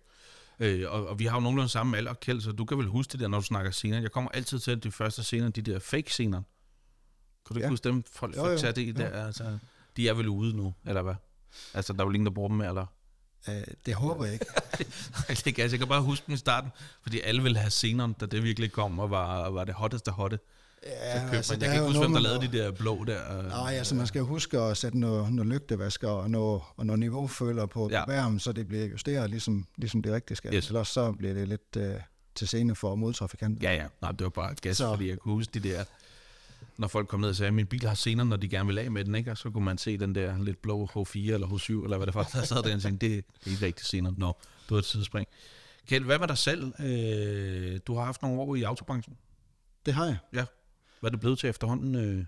Øh, 0.59 0.91
og, 0.91 1.07
og 1.07 1.19
vi 1.19 1.25
har 1.25 1.37
jo 1.37 1.41
nogenlunde 1.41 1.69
samme 1.69 1.97
alder, 1.97 2.13
Kjeld, 2.13 2.41
så 2.41 2.51
du 2.51 2.65
kan 2.65 2.77
vel 2.77 2.87
huske 2.87 3.11
det 3.11 3.19
der, 3.19 3.27
når 3.27 3.39
du 3.39 3.45
snakker 3.45 3.71
scener. 3.71 4.01
Jeg 4.01 4.11
kommer 4.11 4.31
altid 4.33 4.59
til 4.59 4.83
de 4.83 4.91
første 4.91 5.23
scener, 5.23 5.49
de 5.49 5.61
der 5.61 5.79
fake-scener. 5.79 6.37
Kan 7.47 7.53
du 7.53 7.55
ikke 7.55 7.65
Ja. 7.65 7.69
huske 7.69 7.83
dem? 7.89 8.03
Folk 8.11 8.35
Jo, 8.37 8.45
jo, 8.47 8.57
tage 8.57 8.73
det 8.73 8.81
i 8.81 8.87
jo. 8.87 8.93
der, 8.93 9.25
altså, 9.25 9.57
de 9.97 10.09
er 10.09 10.13
vel 10.13 10.27
ude 10.27 10.55
nu, 10.57 10.73
eller 10.85 11.01
hvad? 11.01 11.15
Altså, 11.73 11.93
der 11.93 11.99
er 11.99 12.05
jo 12.05 12.11
ingen, 12.11 12.25
der 12.25 12.31
bruger 12.31 12.49
dem 12.49 12.57
mere, 12.57 12.67
eller? 12.69 12.85
Øh, 13.49 13.63
det 13.85 13.93
håber 13.95 14.25
jeg 14.25 14.33
ikke. 14.33 14.45
det 15.45 15.55
kan 15.55 15.63
jeg, 15.63 15.71
jeg 15.71 15.79
kan 15.79 15.87
bare 15.87 16.01
huske 16.01 16.23
dem 16.27 16.33
i 16.33 16.37
starten, 16.37 16.71
fordi 17.01 17.19
alle 17.19 17.43
ville 17.43 17.57
have 17.57 17.69
scenerne, 17.71 18.13
da 18.19 18.25
det 18.25 18.43
virkelig 18.43 18.71
kom, 18.71 18.99
og 18.99 19.09
var, 19.11 19.49
var 19.49 19.63
det 19.63 19.73
hotteste 19.73 20.11
hotte. 20.11 20.39
Ja, 20.85 21.13
Så 21.15 21.21
købte 21.23 21.37
altså, 21.37 21.53
man. 21.53 21.61
Jeg 21.61 21.69
kan 21.69 21.75
ikke 21.77 21.87
huske, 21.87 21.99
hvem 21.99 22.13
der 22.13 22.19
lavede 22.19 22.47
de 22.47 22.57
der 22.57 22.71
blå 22.71 23.03
der. 23.03 23.37
øh, 23.39 23.45
Nej, 23.47 23.73
altså 23.73 23.95
man 23.95 24.07
skal 24.07 24.21
huske 24.21 24.59
at 24.59 24.77
sætte 24.77 24.99
noget, 24.99 25.33
noget 25.33 25.51
lygtevasker 25.53 26.09
og 26.09 26.31
noget, 26.31 26.61
og 26.77 26.85
noget 26.85 26.99
niveauføler 26.99 27.65
på 27.65 27.89
Ja. 27.91 28.05
bærmen, 28.05 28.39
så 28.39 28.51
det 28.51 28.67
bliver 28.67 28.85
justeret, 28.85 29.29
ligesom, 29.29 29.65
ligesom 29.77 30.01
det 30.01 30.13
rigtige 30.13 30.35
skal. 30.37 30.53
Yes. 30.55 30.67
Ellers 30.67 30.87
så 30.87 31.11
bliver 31.11 31.33
det 31.33 31.47
lidt 31.47 31.75
øh, 31.77 31.95
til 32.35 32.47
scene 32.47 32.75
for 32.75 32.95
modtrafikanter. 32.95 33.69
Ja, 33.71 33.75
ja. 33.81 33.87
Nej, 34.01 34.11
det 34.11 34.23
var 34.23 34.29
bare 34.29 34.55
gas, 34.61 34.77
så. 34.77 34.89
Fordi 34.89 35.09
jeg 35.09 35.17
kunne 35.17 35.33
huske 35.33 35.59
de 35.59 35.69
der... 35.69 35.83
Når 36.77 36.87
folk 36.87 37.07
kom 37.07 37.19
ned 37.19 37.29
og 37.29 37.35
sagde, 37.35 37.47
at 37.47 37.53
min 37.53 37.67
bil 37.67 37.87
har 37.87 37.95
scener, 37.95 38.23
når 38.23 38.37
de 38.37 38.49
gerne 38.49 38.67
vil 38.67 38.77
af 38.77 38.91
med 38.91 39.05
den, 39.05 39.15
ikke? 39.15 39.31
Og 39.31 39.37
så 39.37 39.49
kunne 39.49 39.65
man 39.65 39.77
se 39.77 39.97
den 39.97 40.15
der 40.15 40.37
lidt 40.43 40.61
blå 40.61 40.85
H4 40.95 41.17
eller 41.33 41.47
H7, 41.47 41.83
eller 41.83 41.97
hvad 41.97 42.07
det 42.07 42.15
var, 42.15 42.23
der 42.33 42.43
sad 42.43 42.63
der 42.63 42.75
og 42.75 42.81
tænkte, 42.81 43.07
det 43.07 43.17
er 43.45 43.49
ikke 43.51 43.65
rigtig 43.65 43.85
scener. 43.85 44.11
Nå, 44.17 44.37
du 44.69 44.73
har 44.73 44.79
et 44.79 44.85
tidsspring. 44.85 45.27
Kjeld, 45.87 46.05
hvad 46.05 46.17
var 46.17 46.25
der 46.25 46.35
selv? 46.35 46.73
Øh, 46.79 47.79
du 47.87 47.95
har 47.95 48.05
haft 48.05 48.21
nogle 48.21 48.41
år 48.41 48.55
i 48.55 48.63
autobranchen. 48.63 49.17
Det 49.85 49.93
har 49.93 50.05
jeg. 50.05 50.17
Ja. 50.33 50.45
Hvad 50.99 51.09
er 51.09 51.11
det 51.11 51.19
blevet 51.19 51.39
til 51.39 51.49
efterhånden? 51.49 51.95
Øh? 51.95 52.25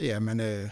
Ja, 0.00 0.18
men 0.18 0.40
øh, 0.40 0.68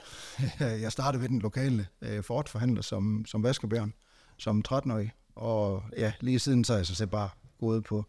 jeg 0.85 0.93
startede 0.93 1.23
ved 1.23 1.29
den 1.29 1.39
lokale 1.39 1.87
øh, 2.03 2.23
Ford-forhandler 2.23 2.83
som, 2.83 3.25
som 3.27 3.43
vaskebjørn, 3.43 3.93
som 4.39 4.65
13-årig. 4.69 5.13
Og 5.35 5.83
ja, 5.97 6.13
lige 6.21 6.39
siden 6.39 6.65
så 6.65 6.73
er 6.73 6.77
jeg 6.77 6.87
så 6.87 6.95
set 6.95 7.11
bare 7.11 7.29
gået 7.61 7.85
på, 7.85 8.05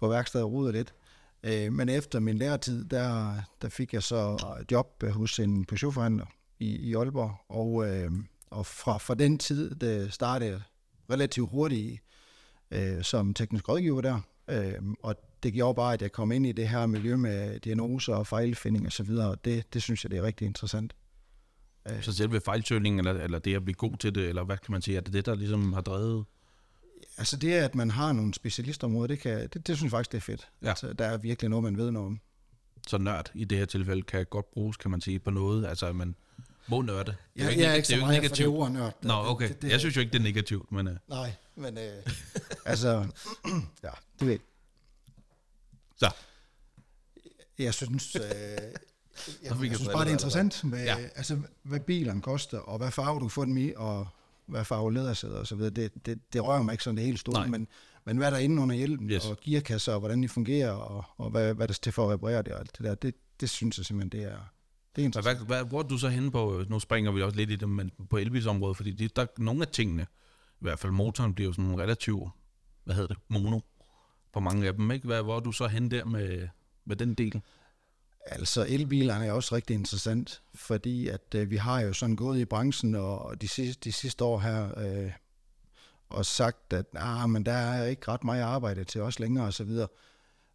på 0.00 0.08
værkstedet 0.08 0.44
og 0.44 0.52
rodet 0.52 0.74
lidt. 0.74 0.94
Øh, 1.42 1.72
men 1.72 1.88
efter 1.88 2.20
min 2.20 2.38
læretid, 2.38 2.84
der, 2.84 3.34
der 3.62 3.68
fik 3.68 3.94
jeg 3.94 4.02
så 4.02 4.46
et 4.60 4.72
job 4.72 5.04
hos 5.10 5.38
en 5.38 5.64
Peugeot-forhandler 5.64 6.26
i, 6.58 6.76
i 6.76 6.94
Aalborg. 6.94 7.36
Og, 7.48 7.88
øh, 7.88 8.12
og 8.50 8.66
fra, 8.66 8.98
fra 8.98 9.14
den 9.14 9.38
tid 9.38 9.74
det 9.74 10.12
startede 10.12 10.50
jeg 10.50 10.60
relativt 11.10 11.50
hurtigt 11.50 12.02
øh, 12.70 13.02
som 13.02 13.34
teknisk 13.34 13.68
rådgiver 13.68 14.00
der. 14.00 14.20
Øh, 14.48 14.74
og 15.02 15.16
det 15.44 15.52
gjorde 15.52 15.74
bare, 15.74 15.94
at 15.94 16.02
jeg 16.02 16.12
kom 16.12 16.32
ind 16.32 16.46
i 16.46 16.52
det 16.52 16.68
her 16.68 16.86
miljø 16.86 17.16
med 17.16 17.60
diagnoser 17.60 18.14
og 18.14 18.26
fejlfinding 18.26 18.86
og 18.86 18.92
så 18.92 19.02
videre, 19.02 19.30
og 19.30 19.44
det, 19.44 19.74
det 19.74 19.82
synes 19.82 20.04
jeg, 20.04 20.10
det 20.10 20.18
er 20.18 20.22
rigtig 20.22 20.46
interessant. 20.46 20.94
Så 22.00 22.12
selve 22.12 22.40
fejlsøgningen, 22.40 22.98
eller, 22.98 23.22
eller 23.22 23.38
det 23.38 23.54
at 23.56 23.64
blive 23.64 23.74
god 23.74 23.96
til 23.96 24.14
det, 24.14 24.28
eller 24.28 24.44
hvad 24.44 24.56
kan 24.56 24.72
man 24.72 24.82
sige, 24.82 24.96
er 24.96 25.00
det 25.00 25.12
det, 25.12 25.26
der 25.26 25.34
ligesom 25.34 25.72
har 25.72 25.80
drevet? 25.80 26.24
Altså 27.18 27.36
det, 27.36 27.52
at 27.52 27.74
man 27.74 27.90
har 27.90 28.12
nogle 28.12 28.34
specialistområder, 28.34 29.06
det, 29.06 29.18
kan, 29.18 29.48
det, 29.52 29.66
det 29.66 29.76
synes 29.76 29.82
jeg 29.82 29.90
faktisk, 29.90 30.12
det 30.12 30.18
er 30.18 30.22
fedt. 30.22 30.48
Ja. 30.62 30.68
Altså, 30.68 30.92
der 30.92 31.04
er 31.04 31.16
virkelig 31.16 31.48
noget, 31.50 31.62
man 31.62 31.76
ved 31.76 31.90
noget 31.90 32.06
om. 32.06 32.20
Så 32.86 32.98
nørd 32.98 33.30
i 33.34 33.44
det 33.44 33.58
her 33.58 33.64
tilfælde 33.64 34.02
kan 34.02 34.26
godt 34.30 34.50
bruges, 34.50 34.76
kan 34.76 34.90
man 34.90 35.00
sige, 35.00 35.18
på 35.18 35.30
noget. 35.30 35.66
Altså, 35.66 35.92
man 35.92 36.14
må 36.66 36.82
nørde. 36.82 37.04
Det 37.04 37.16
Jeg, 37.36 37.70
er 37.70 37.74
ikke 37.74 37.88
så 37.88 37.96
meget 37.96 38.28
for 38.28 38.36
det 38.36 38.46
ord 38.46 38.70
nørd. 38.70 38.94
Nå, 39.02 39.14
okay. 39.14 39.48
Det, 39.48 39.62
det, 39.62 39.70
jeg 39.70 39.80
synes 39.80 39.96
jo 39.96 40.00
ikke, 40.00 40.12
det 40.12 40.18
er 40.18 40.22
negativt, 40.22 40.72
men... 40.72 40.88
Uh, 40.88 40.94
Nej, 41.08 41.32
men 41.56 41.78
øh, 41.78 41.92
altså, 42.64 43.06
ja, 43.84 43.90
det 44.20 44.28
ved 44.28 44.38
så, 45.96 46.10
jeg 47.58 47.74
synes, 47.74 48.16
øh, 48.16 48.22
jeg, 48.22 48.60
jeg 49.42 49.76
synes 49.76 49.88
bare, 49.92 50.00
det 50.04 50.08
er 50.08 50.12
interessant 50.12 50.64
med, 50.64 50.84
Ja. 50.84 50.96
altså, 51.14 51.38
hvad 51.62 51.80
bilerne 51.80 52.22
koster, 52.22 52.58
og 52.58 52.78
hvad 52.78 52.90
farve 52.90 53.14
du 53.14 53.20
kan 53.20 53.30
få 53.30 53.44
dem 53.44 53.56
i, 53.56 53.72
og 53.76 54.08
hvad 54.46 54.64
farve 54.64 54.92
lædersæder 54.92 55.38
og 55.38 55.46
så 55.46 55.56
videre. 55.56 55.70
Det, 55.70 56.06
det, 56.06 56.32
det 56.32 56.44
rører 56.44 56.62
mig 56.62 56.72
ikke 56.72 56.84
sådan 56.84 56.96
det 56.96 57.04
helt 57.04 57.20
store, 57.20 57.48
men, 57.48 57.68
men 58.04 58.16
hvad 58.16 58.30
der 58.30 58.36
er 58.36 58.40
inde 58.40 58.62
under 58.62 58.74
hjelmen, 58.76 59.10
Yes. 59.10 59.26
og 59.26 59.36
gearkasser, 59.44 59.92
og 59.92 59.98
hvordan 60.00 60.22
de 60.22 60.28
fungerer, 60.28 60.70
og, 60.70 61.04
og 61.16 61.30
hvad, 61.30 61.54
hvad 61.54 61.68
der 61.68 61.74
er 61.74 61.78
til 61.82 61.92
for 61.92 62.04
at 62.06 62.14
reparere 62.14 62.42
det, 62.42 62.52
og 62.52 62.60
alt 62.60 62.76
det 62.78 62.84
der, 62.84 62.94
det, 62.94 63.14
det 63.40 63.50
synes 63.50 63.78
jeg 63.78 63.86
simpelthen, 63.86 64.20
det 64.22 64.32
er, 64.32 64.38
det 64.96 65.02
er 65.02 65.06
interessant. 65.06 65.38
hvad, 65.38 65.46
hvad, 65.46 65.64
hvor 65.64 65.78
er 65.78 65.82
du 65.82 65.98
så 65.98 66.08
henne 66.08 66.30
på... 66.30 66.64
Nu 66.68 66.78
springer 66.80 67.12
vi 67.12 67.22
også 67.22 67.36
lidt 67.36 67.50
i 67.50 67.56
det, 67.56 67.68
men 67.68 67.90
på 68.10 68.16
elbilsområdet, 68.16 68.76
fordi 68.76 68.90
de, 68.92 69.08
der, 69.08 69.26
nogle 69.38 69.62
af 69.62 69.68
tingene, 69.68 70.02
i 70.52 70.58
hvert 70.60 70.78
fald 70.78 70.92
motoren, 70.92 71.34
bliver 71.34 71.48
jo 71.48 71.52
sådan 71.52 71.80
relativt, 71.80 72.28
hvad 72.84 72.94
hedder 72.94 73.14
det, 73.14 73.16
mono 73.28 73.60
på 74.34 74.40
mange 74.40 74.66
af 74.66 74.74
dem, 74.74 74.90
ikke? 74.90 75.06
Hvad, 75.06 75.22
hvor 75.22 75.36
er 75.36 75.40
du 75.40 75.52
så 75.52 75.66
henne 75.66 75.90
der 75.90 76.04
med, 76.04 76.48
med 76.84 76.96
den 76.96 77.14
del? 77.14 77.42
Altså 78.26 78.66
elbilerne 78.68 79.26
er 79.26 79.32
også 79.32 79.54
rigtig 79.54 79.74
interessant, 79.74 80.42
fordi 80.54 81.08
at 81.08 81.34
øh, 81.34 81.50
vi 81.50 81.56
har 81.56 81.80
jo 81.80 81.92
sådan 81.92 82.16
gået 82.16 82.38
i 82.38 82.44
branchen 82.44 82.94
og 82.94 83.40
de 83.40 83.48
sidste, 83.48 83.80
de 83.84 83.92
sidste 83.92 84.24
år 84.24 84.38
her 84.38 84.78
øh, 84.78 85.12
og 86.08 86.26
sagt, 86.26 86.72
at 86.72 86.86
ah, 86.94 87.30
men 87.30 87.46
der 87.46 87.52
er 87.52 87.86
ikke 87.86 88.08
ret 88.08 88.24
meget 88.24 88.42
arbejde 88.42 88.84
til 88.84 89.00
os 89.00 89.18
længere 89.18 89.46
osv. 89.46 89.70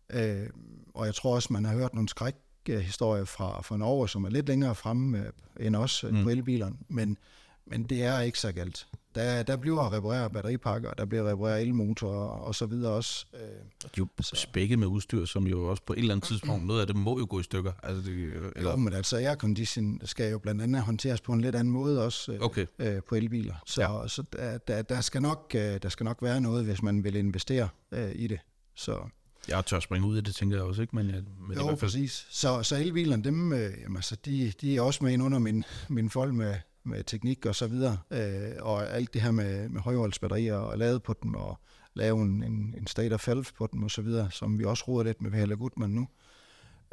Øh, 0.10 0.50
og 0.94 1.06
jeg 1.06 1.16
tror 1.16 1.36
også, 1.36 1.54
man 1.54 1.66
har 1.66 1.74
hørt 1.74 1.94
nogle 1.94 2.10
skrækhistorier 2.10 3.26
fra, 3.26 3.62
fra 3.62 3.78
Norge, 3.78 4.10
som 4.10 4.24
er 4.24 4.30
lidt 4.30 4.48
længere 4.48 4.76
fremme 4.76 5.20
øh, 5.20 5.66
end 5.66 5.76
os 5.76 6.06
mm. 6.12 6.24
på 6.24 6.30
elbilerne, 6.30 6.76
men, 6.88 7.18
men 7.66 7.84
det 7.84 8.04
er 8.04 8.20
ikke 8.20 8.40
så 8.40 8.52
galt. 8.52 8.88
Der, 9.16 9.44
der 9.44 9.56
bliver 9.58 9.94
repareret 9.94 10.32
batteripakker, 10.32 10.92
der 10.92 11.06
bliver 11.06 11.32
repareret 11.32 11.62
elmotorer 11.62 12.28
og 12.30 12.56
så 12.56 12.66
videre 12.66 12.92
også. 12.94 13.26
Øh, 13.34 13.40
De 13.40 13.46
er 13.84 13.90
jo 13.98 14.08
spækket 14.24 14.80
med 14.80 14.88
udstyr, 14.88 15.26
som 15.26 15.48
jo 15.48 15.66
også 15.68 15.84
på 15.86 15.94
et 15.94 16.00
eller 16.00 16.14
andet 16.14 16.28
tidspunkt, 16.28 16.66
noget 16.66 16.82
af 16.82 16.88
det 16.88 16.96
må 16.96 17.20
jo 17.20 17.28
gå 17.30 17.40
i 17.40 17.44
stykker. 17.44 17.72
Altså, 17.84 18.12
det, 18.12 18.34
eller, 18.56 18.72
Jo, 18.72 18.76
men 18.78 18.94
altså 18.94 19.18
aircondition 19.18 20.02
skal 20.06 20.32
jo 20.32 20.40
blandt 20.40 20.62
andet 20.62 20.82
håndteres 20.82 21.22
på 21.22 21.34
en 21.34 21.42
lidt 21.42 21.56
anden 21.56 21.74
måde 21.74 22.06
også 22.06 22.32
øh, 22.32 22.40
Okay. 22.42 22.66
øh, 22.80 23.02
på 23.10 23.16
elbiler. 23.16 23.56
Så, 23.66 23.82
ja. 23.82 24.08
så 24.08 24.24
der, 24.34 24.58
der, 24.58 24.82
der, 24.82 25.02
skal 25.02 25.22
nok, 25.22 25.52
øh, 25.56 25.62
der 25.82 25.90
skal 25.90 26.04
nok 26.04 26.18
være 26.22 26.42
noget, 26.42 26.66
hvis 26.66 26.82
man 26.84 27.04
vil 27.04 27.16
investere 27.16 27.70
øh, 27.92 28.12
i 28.16 28.28
det. 28.28 28.40
Så 28.76 29.00
jeg 29.48 29.66
tør 29.66 29.80
springe 29.80 30.08
ud 30.08 30.18
i 30.18 30.22
det, 30.22 30.36
tænker 30.36 30.58
jeg 30.58 30.66
også, 30.66 30.82
ikke? 30.82 30.96
Men, 30.96 31.06
ja, 31.10 31.12
men 31.12 31.52
er 31.52 31.56
i 31.56 31.56
jo, 31.56 31.64
hvert 31.68 31.80
fald, 31.80 31.92
præcis. 31.92 32.28
Så, 32.30 32.64
så 32.64 32.76
elbilerne, 32.76 33.24
dem, 33.24 33.54
øh, 33.54 33.74
jamen, 33.84 33.98
altså, 33.98 34.16
de, 34.26 34.54
de 34.62 34.76
er 34.78 34.82
også 34.82 35.04
med 35.04 35.14
ind 35.14 35.24
under 35.24 35.40
min, 35.40 35.64
min 35.90 36.10
fold 36.10 36.32
med, 36.32 36.56
med 36.84 37.04
teknik 37.04 37.46
og 37.46 37.56
så 37.56 37.68
videre. 37.68 37.98
Øh, 38.12 38.52
og 38.60 38.90
alt 38.96 39.14
det 39.14 39.22
her 39.22 39.32
med, 39.32 39.70
med 39.70 39.82
højvoldsbatterier 39.82 40.56
og 40.56 40.78
lade 40.78 41.00
på 41.00 41.16
dem 41.24 41.34
og 41.36 41.60
lave 41.94 42.22
en, 42.22 42.44
en, 42.44 42.76
en 42.78 42.88
state 42.88 43.14
of 43.14 43.26
health 43.26 43.52
på 43.58 43.70
dem 43.72 43.84
og 43.84 43.92
så 43.92 44.02
videre, 44.02 44.32
som 44.32 44.60
vi 44.60 44.64
også 44.66 44.84
roder 44.88 45.04
lidt 45.04 45.22
med 45.22 45.32
Helle 45.32 45.56
Gutmann 45.56 45.94
nu. 45.96 46.08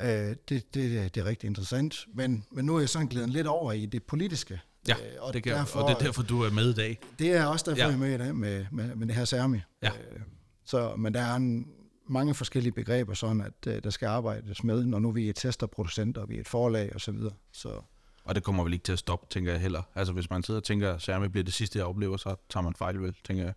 Øh, 0.00 0.08
det, 0.08 0.48
det, 0.48 0.74
det 0.74 1.16
er 1.16 1.24
rigtig 1.24 1.46
interessant. 1.48 2.06
Men, 2.14 2.44
men 2.52 2.64
nu 2.64 2.76
er 2.76 2.80
jeg 2.80 2.88
sådan 2.88 3.08
glædet 3.08 3.30
lidt 3.30 3.46
over 3.46 3.72
i 3.72 3.86
det 3.86 4.02
politiske. 4.02 4.60
ja, 4.88 4.94
Øh, 4.94 5.00
og, 5.20 5.34
det 5.34 5.42
kan, 5.42 5.52
derfor, 5.52 5.80
og 5.80 5.88
det 5.88 5.94
er 6.00 6.04
derfor, 6.06 6.22
du 6.22 6.42
er 6.42 6.50
med 6.50 6.70
i 6.70 6.74
dag. 6.74 6.98
Det 7.18 7.32
er 7.32 7.44
også 7.46 7.64
derfor, 7.70 7.82
Ja. 7.82 7.86
jeg 7.86 7.94
er 7.94 7.98
med 7.98 8.14
i 8.14 8.18
dag 8.18 8.34
med, 8.34 8.66
med, 8.72 8.94
med 8.94 9.06
det 9.06 9.14
her 9.16 9.24
Særmi. 9.24 9.58
Ja. 9.82 9.88
Øh, 9.88 10.20
så, 10.64 10.96
men 10.96 11.14
der 11.14 11.20
er 11.20 11.34
en 11.34 11.66
mange 12.08 12.34
forskellige 12.34 12.72
begreber, 12.72 13.14
sådan 13.14 13.40
at 13.40 13.66
øh, 13.66 13.82
der 13.84 13.90
skal 13.90 14.06
arbejdes 14.06 14.64
med, 14.64 14.84
når 14.84 14.98
nu 14.98 15.10
vi 15.10 15.28
er 15.28 15.32
testerproducenter, 15.32 16.20
og 16.20 16.28
vi 16.28 16.36
er 16.36 16.40
et 16.40 16.48
forlag 16.48 16.94
og 16.94 17.00
så 17.00 17.12
videre. 17.12 17.32
Så 17.52 17.80
Og 18.26 18.34
det 18.34 18.42
kommer 18.42 18.62
vel 18.62 18.72
ikke 18.72 18.82
til 18.82 18.92
at 18.92 18.98
stoppe, 18.98 19.26
tænker 19.30 19.52
jeg 19.52 19.60
heller. 19.60 19.82
Altså 19.94 20.12
hvis 20.12 20.30
man 20.30 20.42
sidder 20.42 20.60
og 20.60 20.64
tænker, 20.64 20.92
at 20.92 21.02
Særme 21.02 21.28
bliver 21.28 21.44
det 21.44 21.54
sidste, 21.54 21.78
jeg 21.78 21.86
oplever, 21.86 22.16
så 22.16 22.36
tager 22.50 22.64
man 22.64 22.74
fejl 22.74 23.00
vel, 23.02 23.14
tænker 23.24 23.44
jeg. 23.44 23.54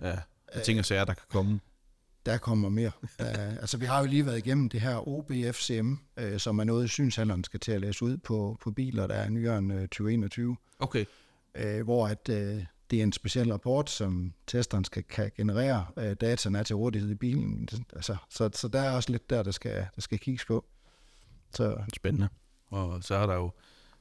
Ja, 0.00 0.18
jeg 0.54 0.62
tænker 0.64 0.82
sager, 0.82 1.04
der 1.04 1.14
kan 1.14 1.26
komme. 1.28 1.60
der 2.26 2.38
kommer 2.38 2.68
mere. 2.68 2.90
Der, 3.18 3.24
altså 3.60 3.76
vi 3.76 3.86
har 3.86 4.00
jo 4.00 4.06
lige 4.06 4.26
været 4.26 4.38
igennem 4.38 4.68
det 4.68 4.80
her 4.80 5.08
OBFCM, 5.08 5.94
øh, 6.16 6.38
som 6.40 6.58
er 6.58 6.64
noget, 6.64 6.90
synshandleren 6.90 7.44
skal 7.44 7.60
til 7.60 7.72
at 7.72 7.80
læse 7.80 8.04
ud 8.04 8.16
på, 8.16 8.58
på 8.60 8.70
biler, 8.70 9.06
der 9.06 9.14
er 9.14 9.28
nyere 9.28 9.58
end 9.58 9.72
øh, 9.72 9.80
2021, 9.80 10.56
Okay, 10.78 11.04
øh, 11.54 11.84
hvor 11.84 12.06
at, 12.08 12.28
øh, 12.28 12.64
det 12.90 12.98
er 12.98 13.02
en 13.02 13.12
speciel 13.12 13.52
rapport, 13.52 13.90
som 13.90 14.32
testeren 14.46 14.84
skal 14.84 15.02
kan 15.02 15.30
generere. 15.36 15.86
Øh, 15.98 16.16
dataen 16.20 16.54
er 16.54 16.62
til 16.62 16.76
rådighed 16.76 17.10
i 17.10 17.14
bilen. 17.14 17.68
Altså, 17.92 18.16
så, 18.30 18.50
så 18.52 18.68
der 18.68 18.80
er 18.80 18.90
også 18.90 19.10
lidt 19.10 19.30
der, 19.30 19.42
der 19.42 19.50
skal, 19.50 19.86
der 19.94 20.00
skal 20.00 20.18
kigges 20.18 20.44
på. 20.44 20.64
Så 21.54 21.76
spændende. 21.94 22.28
Og 22.70 23.02
så 23.02 23.14
er 23.14 23.26
der 23.26 23.34
jo 23.34 23.50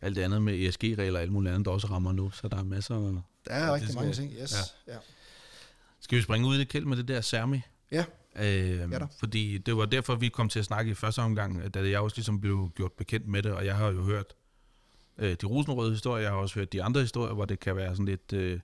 alt 0.02 0.16
det 0.16 0.22
andet 0.22 0.42
med 0.42 0.60
ESG-regler 0.60 1.20
og 1.20 1.22
alt 1.22 1.32
muligt 1.32 1.54
andet, 1.54 1.66
der 1.66 1.72
også 1.72 1.88
rammer 1.88 2.12
nu, 2.12 2.30
så 2.32 2.48
der 2.48 2.58
er 2.58 2.64
masser. 2.64 2.96
der 2.96 3.52
er 3.54 3.74
rigtig 3.74 3.96
mange 3.96 4.14
ting. 4.14 4.34
Yes. 4.42 4.56
Ja. 4.88 4.94
Ja. 4.94 5.00
Skal 6.00 6.18
vi 6.18 6.22
springe 6.24 6.48
ud 6.48 6.56
i 6.56 6.60
det 6.60 6.68
kæld 6.70 6.86
med 6.86 6.98
det 6.98 7.08
der 7.08 7.22
Særmi? 7.22 7.62
ja. 7.92 8.06
Øh, 8.36 8.92
Ja 8.92 9.00
da. 9.00 9.08
fordi 9.20 9.58
det 9.58 9.78
var 9.78 9.86
derfor, 9.86 10.16
vi 10.16 10.30
kom 10.30 10.50
til 10.50 10.60
at 10.60 10.66
snakke 10.66 10.92
i 10.92 10.94
første 10.94 11.20
omgang, 11.20 11.74
da 11.74 11.90
jeg 11.90 12.00
også 12.00 12.18
ligesom 12.18 12.42
blev 12.42 12.72
gjort 12.76 12.92
bekendt 12.92 13.28
med 13.28 13.44
det, 13.44 13.52
og 13.52 13.66
jeg 13.66 13.76
har 13.76 13.88
jo 13.92 14.04
hørt 14.04 14.26
øh, 15.18 15.36
de 15.42 15.46
rosenrøde 15.46 15.92
historier, 15.92 16.22
jeg 16.24 16.32
har 16.32 16.38
også 16.38 16.56
hørt 16.60 16.74
de 16.74 16.84
andre 16.84 17.02
historier, 17.02 17.34
hvor 17.34 17.46
det 17.46 17.60
kan 17.60 17.76
være 17.76 17.92
sådan 17.92 18.06
lidt, 18.06 18.34
øh, 18.34 18.60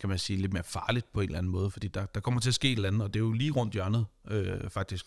kan 0.00 0.08
man 0.08 0.18
sige, 0.18 0.36
lidt 0.40 0.52
mere 0.52 0.62
farligt 0.64 1.12
på 1.12 1.20
en 1.20 1.26
eller 1.26 1.38
anden 1.38 1.52
måde, 1.52 1.70
fordi 1.70 1.88
der, 1.88 2.06
der 2.06 2.20
kommer 2.20 2.40
til 2.40 2.50
at 2.50 2.54
ske 2.54 2.68
et 2.72 2.76
eller 2.76 2.88
andet, 2.88 3.02
og 3.02 3.14
det 3.14 3.20
er 3.20 3.24
jo 3.24 3.32
lige 3.32 3.50
rundt 3.50 3.72
hjørnet, 3.72 4.06
øh, 4.30 4.70
faktisk. 4.70 5.06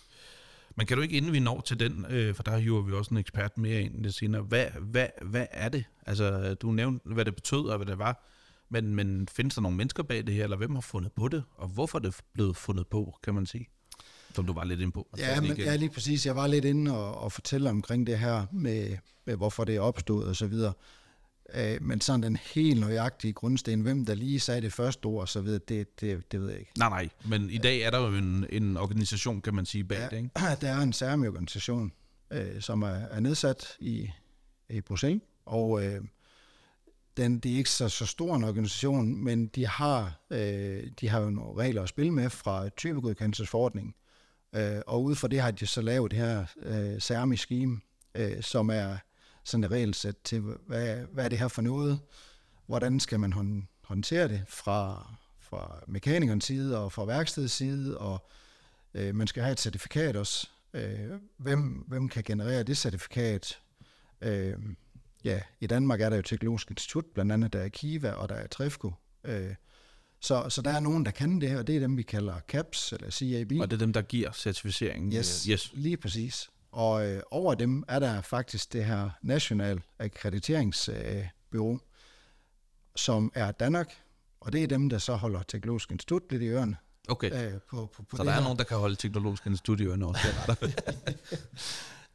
Men 0.75 0.87
kan 0.87 0.97
du 0.97 1.03
ikke, 1.03 1.17
inden 1.17 1.33
vi 1.33 1.39
når 1.39 1.61
til 1.61 1.79
den, 1.79 2.05
øh, 2.09 2.35
for 2.35 2.43
der 2.43 2.57
hiver 2.57 2.81
vi 2.81 2.93
også 2.93 3.11
en 3.11 3.17
ekspert 3.17 3.57
mere 3.57 3.81
ind 3.81 4.03
lidt 4.03 4.15
senere, 4.15 4.41
hvad, 4.41 4.65
hvad, 4.81 5.07
hvad 5.21 5.45
er 5.51 5.69
det? 5.69 5.85
Altså, 6.05 6.53
du 6.53 6.71
nævnte, 6.71 7.09
hvad 7.09 7.25
det 7.25 7.35
betød 7.35 7.65
og 7.65 7.77
hvad 7.77 7.87
det 7.87 7.97
var, 7.97 8.25
men, 8.69 8.95
men 8.95 9.27
findes 9.27 9.55
der 9.55 9.61
nogle 9.61 9.77
mennesker 9.77 10.03
bag 10.03 10.27
det 10.27 10.35
her, 10.35 10.43
eller 10.43 10.57
hvem 10.57 10.75
har 10.75 10.81
fundet 10.81 11.11
på 11.11 11.27
det, 11.27 11.43
og 11.55 11.67
hvorfor 11.67 11.97
er 11.97 12.01
det 12.01 12.15
blevet 12.33 12.57
fundet 12.57 12.87
på, 12.87 13.17
kan 13.23 13.33
man 13.33 13.45
sige? 13.45 13.67
Som 14.35 14.45
du 14.45 14.53
var 14.53 14.63
lidt 14.63 14.79
inde 14.79 14.91
på. 14.91 15.07
Ja, 15.17 15.41
men, 15.41 15.57
ja, 15.57 15.75
lige 15.75 15.89
præcis. 15.89 16.25
Jeg 16.25 16.35
var 16.35 16.47
lidt 16.47 16.65
inde 16.65 16.97
og, 16.97 17.17
og 17.17 17.31
fortælle 17.31 17.69
omkring 17.69 18.07
det 18.07 18.19
her 18.19 18.45
med, 18.51 18.97
med 19.25 19.35
hvorfor 19.35 19.63
det 19.63 19.75
er 19.75 19.79
opstået 19.79 20.27
og 20.27 20.35
så 20.35 20.47
videre. 20.47 20.73
Øh, 21.53 21.83
men 21.83 22.01
sådan 22.01 22.23
den 22.23 22.35
helt 22.35 22.79
nøjagtige 22.79 23.33
grundsten, 23.33 23.81
hvem 23.81 24.05
der 24.05 24.15
lige 24.15 24.39
sagde 24.39 24.61
det 24.61 24.73
første 24.73 25.05
ord 25.05 25.21
og 25.21 25.29
så 25.29 25.41
videre, 25.41 25.59
det, 25.67 26.01
det, 26.01 26.31
det 26.31 26.41
ved 26.41 26.49
jeg 26.49 26.59
ikke. 26.59 26.71
Nej, 26.77 26.89
nej, 26.89 27.09
men 27.25 27.49
i 27.49 27.57
dag 27.57 27.79
er 27.81 27.89
der 27.89 27.99
jo 27.99 28.07
en, 28.17 28.45
en 28.49 28.77
organisation, 28.77 29.41
kan 29.41 29.55
man 29.55 29.65
sige, 29.65 29.83
bag 29.83 29.97
Ja. 29.97 30.07
det, 30.09 30.17
ikke? 30.17 30.29
Der 30.61 30.69
er 30.69 30.81
en 30.81 30.93
særlig 30.93 31.27
organisation, 31.27 31.91
øh, 32.31 32.61
som 32.61 32.81
er, 32.81 32.87
er 32.87 33.19
nedsat 33.19 33.67
i, 33.79 34.09
i 34.69 34.81
Bruxelles, 34.81 35.21
og 35.45 35.85
øh, 35.85 36.01
den, 37.17 37.39
det 37.39 37.51
er 37.53 37.57
ikke 37.57 37.69
så, 37.69 37.89
så 37.89 38.05
stor 38.05 38.35
en 38.35 38.43
organisation, 38.43 39.23
men 39.23 39.47
de 39.47 39.67
har, 39.67 40.19
øh, 40.29 40.83
de 40.99 41.09
har 41.09 41.19
jo 41.21 41.29
nogle 41.29 41.61
regler 41.63 41.83
at 41.83 41.89
spille 41.89 42.11
med 42.11 42.29
fra 42.29 42.69
typegodkendelsesforordningen, 42.69 43.93
øh, 44.55 44.81
og 44.87 45.03
ud 45.03 45.15
fra 45.15 45.27
det 45.27 45.41
har 45.41 45.51
de 45.51 45.67
så 45.67 45.81
lavet 45.81 46.11
det 46.11 46.19
her 46.19 46.45
øh, 46.61 47.01
særlige 47.01 47.37
scheme, 47.37 47.81
øh, 48.15 48.41
som 48.41 48.69
er 48.69 48.97
sådan 49.45 49.63
et 49.63 49.71
regelsæt 49.71 50.15
til, 50.23 50.39
hvad, 50.39 50.97
hvad 51.11 51.25
er 51.25 51.29
det 51.29 51.39
her 51.39 51.47
for 51.47 51.61
noget, 51.61 51.99
hvordan 52.65 52.99
skal 52.99 53.19
man 53.19 53.33
hånd, 53.33 53.63
håndtere 53.83 54.27
det 54.27 54.43
fra, 54.47 55.11
fra 55.39 55.83
mekanikernes 55.87 56.43
side 56.43 56.79
og 56.79 56.91
fra 56.91 57.05
værkstedets 57.05 57.53
side, 57.53 57.97
og 57.97 58.29
øh, 58.93 59.15
man 59.15 59.27
skal 59.27 59.43
have 59.43 59.51
et 59.51 59.59
certifikat 59.59 60.15
også. 60.15 60.47
Øh, 60.73 61.11
hvem, 61.37 61.61
hvem 61.87 62.09
kan 62.09 62.23
generere 62.23 62.63
det 62.63 62.77
certifikat? 62.77 63.59
Øh, 64.21 64.53
ja, 65.23 65.41
i 65.59 65.67
Danmark 65.67 66.01
er 66.01 66.09
der 66.09 66.15
jo 66.15 66.21
Teknologisk 66.21 66.69
Institut, 66.69 67.05
blandt 67.05 67.31
andet 67.31 67.53
der 67.53 67.59
er 67.59 67.69
Kiva 67.69 68.11
og 68.11 68.29
der 68.29 68.35
er 68.35 68.47
Trefco. 68.47 68.93
Øh, 69.23 69.55
så, 70.19 70.49
så 70.49 70.61
der 70.61 70.71
er 70.71 70.79
nogen, 70.79 71.05
der 71.05 71.11
kan 71.11 71.41
det 71.41 71.49
her, 71.49 71.57
og 71.57 71.67
det 71.67 71.75
er 71.75 71.79
dem, 71.79 71.97
vi 71.97 72.03
kalder 72.03 72.39
CAPS 72.47 72.93
eller 72.93 73.11
CAB. 73.11 73.51
Og 73.61 73.71
det 73.71 73.73
er 73.73 73.85
dem, 73.85 73.93
der 73.93 74.01
giver 74.01 74.31
certificeringen. 74.31 75.13
Yes, 75.13 75.43
yes. 75.43 75.71
lige 75.73 75.97
præcis. 75.97 76.49
Og 76.75 77.07
øh, 77.07 77.21
over 77.31 77.55
dem 77.55 77.83
er 77.87 77.99
der 77.99 78.21
faktisk 78.21 78.73
det 78.73 78.85
her 78.85 79.09
National 79.21 79.81
Akkrediteringsbyrå, 79.99 81.73
øh, 81.73 81.79
som 82.95 83.31
er 83.35 83.51
Danmark, 83.51 83.93
og 84.39 84.53
det 84.53 84.63
er 84.63 84.67
dem, 84.67 84.89
der 84.89 84.97
så 84.97 85.15
holder 85.15 85.41
Teknologisk 85.47 85.91
Institut 85.91 86.21
lidt 86.29 86.41
i 86.41 86.47
ørerne. 86.47 86.77
Okay, 87.07 87.53
Øh, 87.53 87.53
på, 87.69 87.89
på, 87.95 88.03
på 88.03 88.17
så 88.17 88.23
der 88.23 88.29
er 88.29 88.33
her. 88.33 88.41
nogen, 88.43 88.57
der 88.57 88.63
kan 88.63 88.77
holde 88.77 88.95
teknologisk 88.95 89.45
institut 89.45 89.79
i 89.79 89.83
ørene 89.83 90.05
også. 90.07 90.21
Er 90.47 90.53
der. 90.53 90.67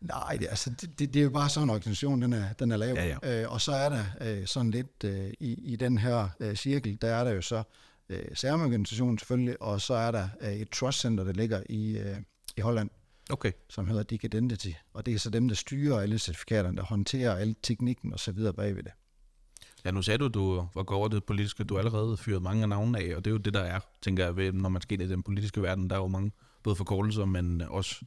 Nej, 0.00 0.36
det, 0.40 0.46
altså, 0.50 0.70
det, 0.70 0.98
det, 0.98 1.14
det 1.14 1.20
er 1.20 1.24
jo 1.24 1.30
bare 1.30 1.48
sådan 1.48 1.66
en 1.66 1.70
organisation, 1.70 2.22
den 2.22 2.32
er, 2.32 2.52
den 2.52 2.72
er 2.72 2.76
lavet. 2.76 2.96
Ja, 2.96 3.16
ja. 3.22 3.42
Øh, 3.42 3.52
og 3.52 3.60
så 3.60 3.72
er 3.72 3.88
der 3.88 4.04
øh, 4.20 4.46
sådan 4.46 4.70
lidt 4.70 5.04
øh, 5.04 5.32
i, 5.40 5.72
i 5.72 5.76
den 5.76 5.98
her 5.98 6.28
øh, 6.40 6.56
cirkel, 6.56 6.98
der 7.02 7.08
er 7.08 7.24
der 7.24 7.30
jo 7.30 7.42
så 7.42 7.62
øh, 8.08 8.24
særmorganisationen 8.34 9.18
selvfølgelig, 9.18 9.62
og 9.62 9.80
så 9.80 9.94
er 9.94 10.10
der 10.10 10.28
øh, 10.40 10.52
et 10.52 10.70
trust 10.70 11.00
center, 11.00 11.24
der 11.24 11.32
ligger 11.32 11.62
i, 11.68 11.98
øh, 11.98 12.16
i 12.56 12.60
Holland, 12.60 12.90
Okay, 13.30 13.52
som 13.68 13.86
hedder 13.86 14.02
Dig 14.02 14.24
Identity, 14.24 14.70
og 14.94 15.06
det 15.06 15.14
er 15.14 15.18
så 15.18 15.30
dem, 15.30 15.48
der 15.48 15.54
styrer 15.54 16.00
alle 16.00 16.18
certifikaterne, 16.18 16.76
der 16.76 16.82
håndterer 16.82 17.36
alle 17.36 17.54
teknikken 17.62 18.12
og 18.12 18.18
så 18.20 18.32
videre 18.32 18.52
bagved 18.52 18.82
det. 18.82 18.92
ja, 19.84 19.90
nu 19.90 20.02
sagde 20.02 20.18
du, 20.18 20.28
du 20.28 20.68
var 20.74 20.82
gået 20.82 20.98
over 20.98 21.08
det 21.08 21.24
politiske, 21.24 21.64
du 21.64 21.78
allerede 21.78 22.16
fyret 22.16 22.42
mange 22.42 22.62
af 22.62 22.68
navnene 22.68 22.98
af, 22.98 23.16
og 23.16 23.24
det 23.24 23.30
er 23.30 23.32
jo 23.32 23.38
det, 23.38 23.54
der 23.54 23.60
er, 23.60 23.80
tænker 24.02 24.24
jeg, 24.24 24.36
ved, 24.36 24.52
når 24.52 24.68
man 24.68 24.82
skal 24.82 25.00
ind 25.00 25.10
i 25.10 25.12
den 25.12 25.22
politiske 25.22 25.62
verden, 25.62 25.90
der 25.90 25.96
er 25.96 26.00
jo 26.00 26.08
mange, 26.08 26.32
både 26.62 26.76
forkortelser, 26.76 27.24
men 27.24 27.60
også, 27.60 28.04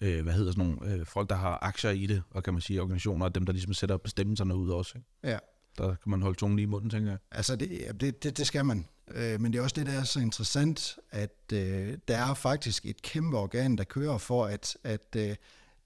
øh, 0.00 0.22
hvad 0.22 0.32
hedder 0.32 0.52
sådan 0.52 0.64
nogle, 0.64 0.94
øh, 0.94 1.06
folk, 1.06 1.30
der 1.30 1.36
har 1.36 1.58
aktier 1.62 1.90
i 1.90 2.06
det, 2.06 2.22
og 2.30 2.42
kan 2.42 2.54
man 2.54 2.60
sige, 2.60 2.82
organisationer, 2.82 3.26
og 3.26 3.34
dem, 3.34 3.46
der 3.46 3.52
ligesom 3.52 3.74
sætter 3.74 3.96
bestemmelserne 3.96 4.56
ud 4.56 4.70
også. 4.70 4.92
Ikke? 4.96 5.08
Ja, 5.24 5.38
Der 5.80 5.94
kan 5.94 6.10
man 6.10 6.22
holde 6.22 6.38
tungen 6.38 6.56
lige 6.56 6.62
i 6.64 6.66
munden, 6.66 6.90
tænker 6.90 7.10
jeg. 7.10 7.18
altså 7.30 7.56
det, 7.56 8.00
det, 8.00 8.22
det, 8.22 8.36
det 8.38 8.46
skal 8.46 8.64
man. 8.64 8.86
Øh, 9.14 9.40
men 9.40 9.52
det 9.52 9.58
er 9.58 9.62
også 9.62 9.76
det, 9.78 9.86
der 9.86 9.92
er 9.92 10.04
så 10.04 10.20
interessant, 10.20 10.98
at 11.10 11.52
øh, 11.52 11.98
der 12.08 12.16
er 12.16 12.34
faktisk 12.34 12.86
et 12.86 13.02
kæmpe 13.02 13.38
organ, 13.38 13.76
der 13.76 13.84
kører 13.84 14.18
for, 14.18 14.44
at, 14.44 14.76
at 14.84 15.16
øh, 15.16 15.36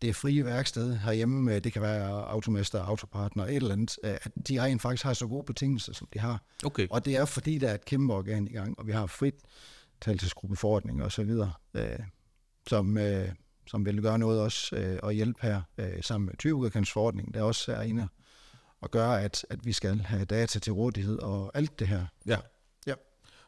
det 0.02 0.16
frie 0.16 0.44
værksted 0.44 0.96
herhjemme, 0.96 1.54
øh, 1.54 1.64
det 1.64 1.72
kan 1.72 1.82
være 1.82 2.28
automester, 2.28 2.82
autopartner, 2.82 3.44
et 3.44 3.56
eller 3.56 3.72
andet, 3.72 3.98
øh, 4.04 4.10
at 4.22 4.32
de 4.48 4.62
rent 4.62 4.82
faktisk 4.82 5.04
har 5.04 5.12
så 5.12 5.26
gode 5.26 5.44
betingelser, 5.44 5.92
som 5.92 6.08
de 6.14 6.18
har. 6.18 6.42
Okay, 6.64 6.86
Og 6.90 7.04
det 7.04 7.16
er 7.16 7.24
fordi, 7.24 7.58
der 7.58 7.68
er 7.68 7.74
et 7.74 7.84
kæmpe 7.84 8.14
organ 8.14 8.46
i 8.46 8.52
gang, 8.52 8.78
og 8.78 8.86
vi 8.86 8.92
har 8.92 9.06
frit 9.06 9.34
talelsesgruppeforordning 10.00 11.02
og 11.02 11.12
så 11.12 11.22
videre, 11.22 11.52
øh, 11.74 11.98
som, 12.66 12.98
øh, 12.98 13.28
som 13.66 13.86
vil 13.86 14.02
gøre 14.02 14.18
noget 14.18 14.40
også 14.40 14.76
øh, 14.76 14.98
og 15.02 15.12
hjælpe 15.12 15.38
her 15.42 15.62
øh, 15.78 16.02
sammen 16.02 16.26
med 16.26 16.34
20-udkendsforordningen, 16.46 17.34
der 17.34 17.42
også 17.42 17.72
er 17.72 17.82
inde 17.82 18.08
og 18.84 18.90
gøre, 18.90 19.22
at, 19.22 19.46
at 19.50 19.66
vi 19.66 19.72
skal 19.72 20.00
have 20.00 20.24
data 20.24 20.58
til 20.58 20.72
rådighed 20.72 21.18
og 21.18 21.50
alt 21.54 21.78
det 21.78 21.88
her. 21.88 22.06
ja. 22.26 22.36
Ja. 22.86 22.94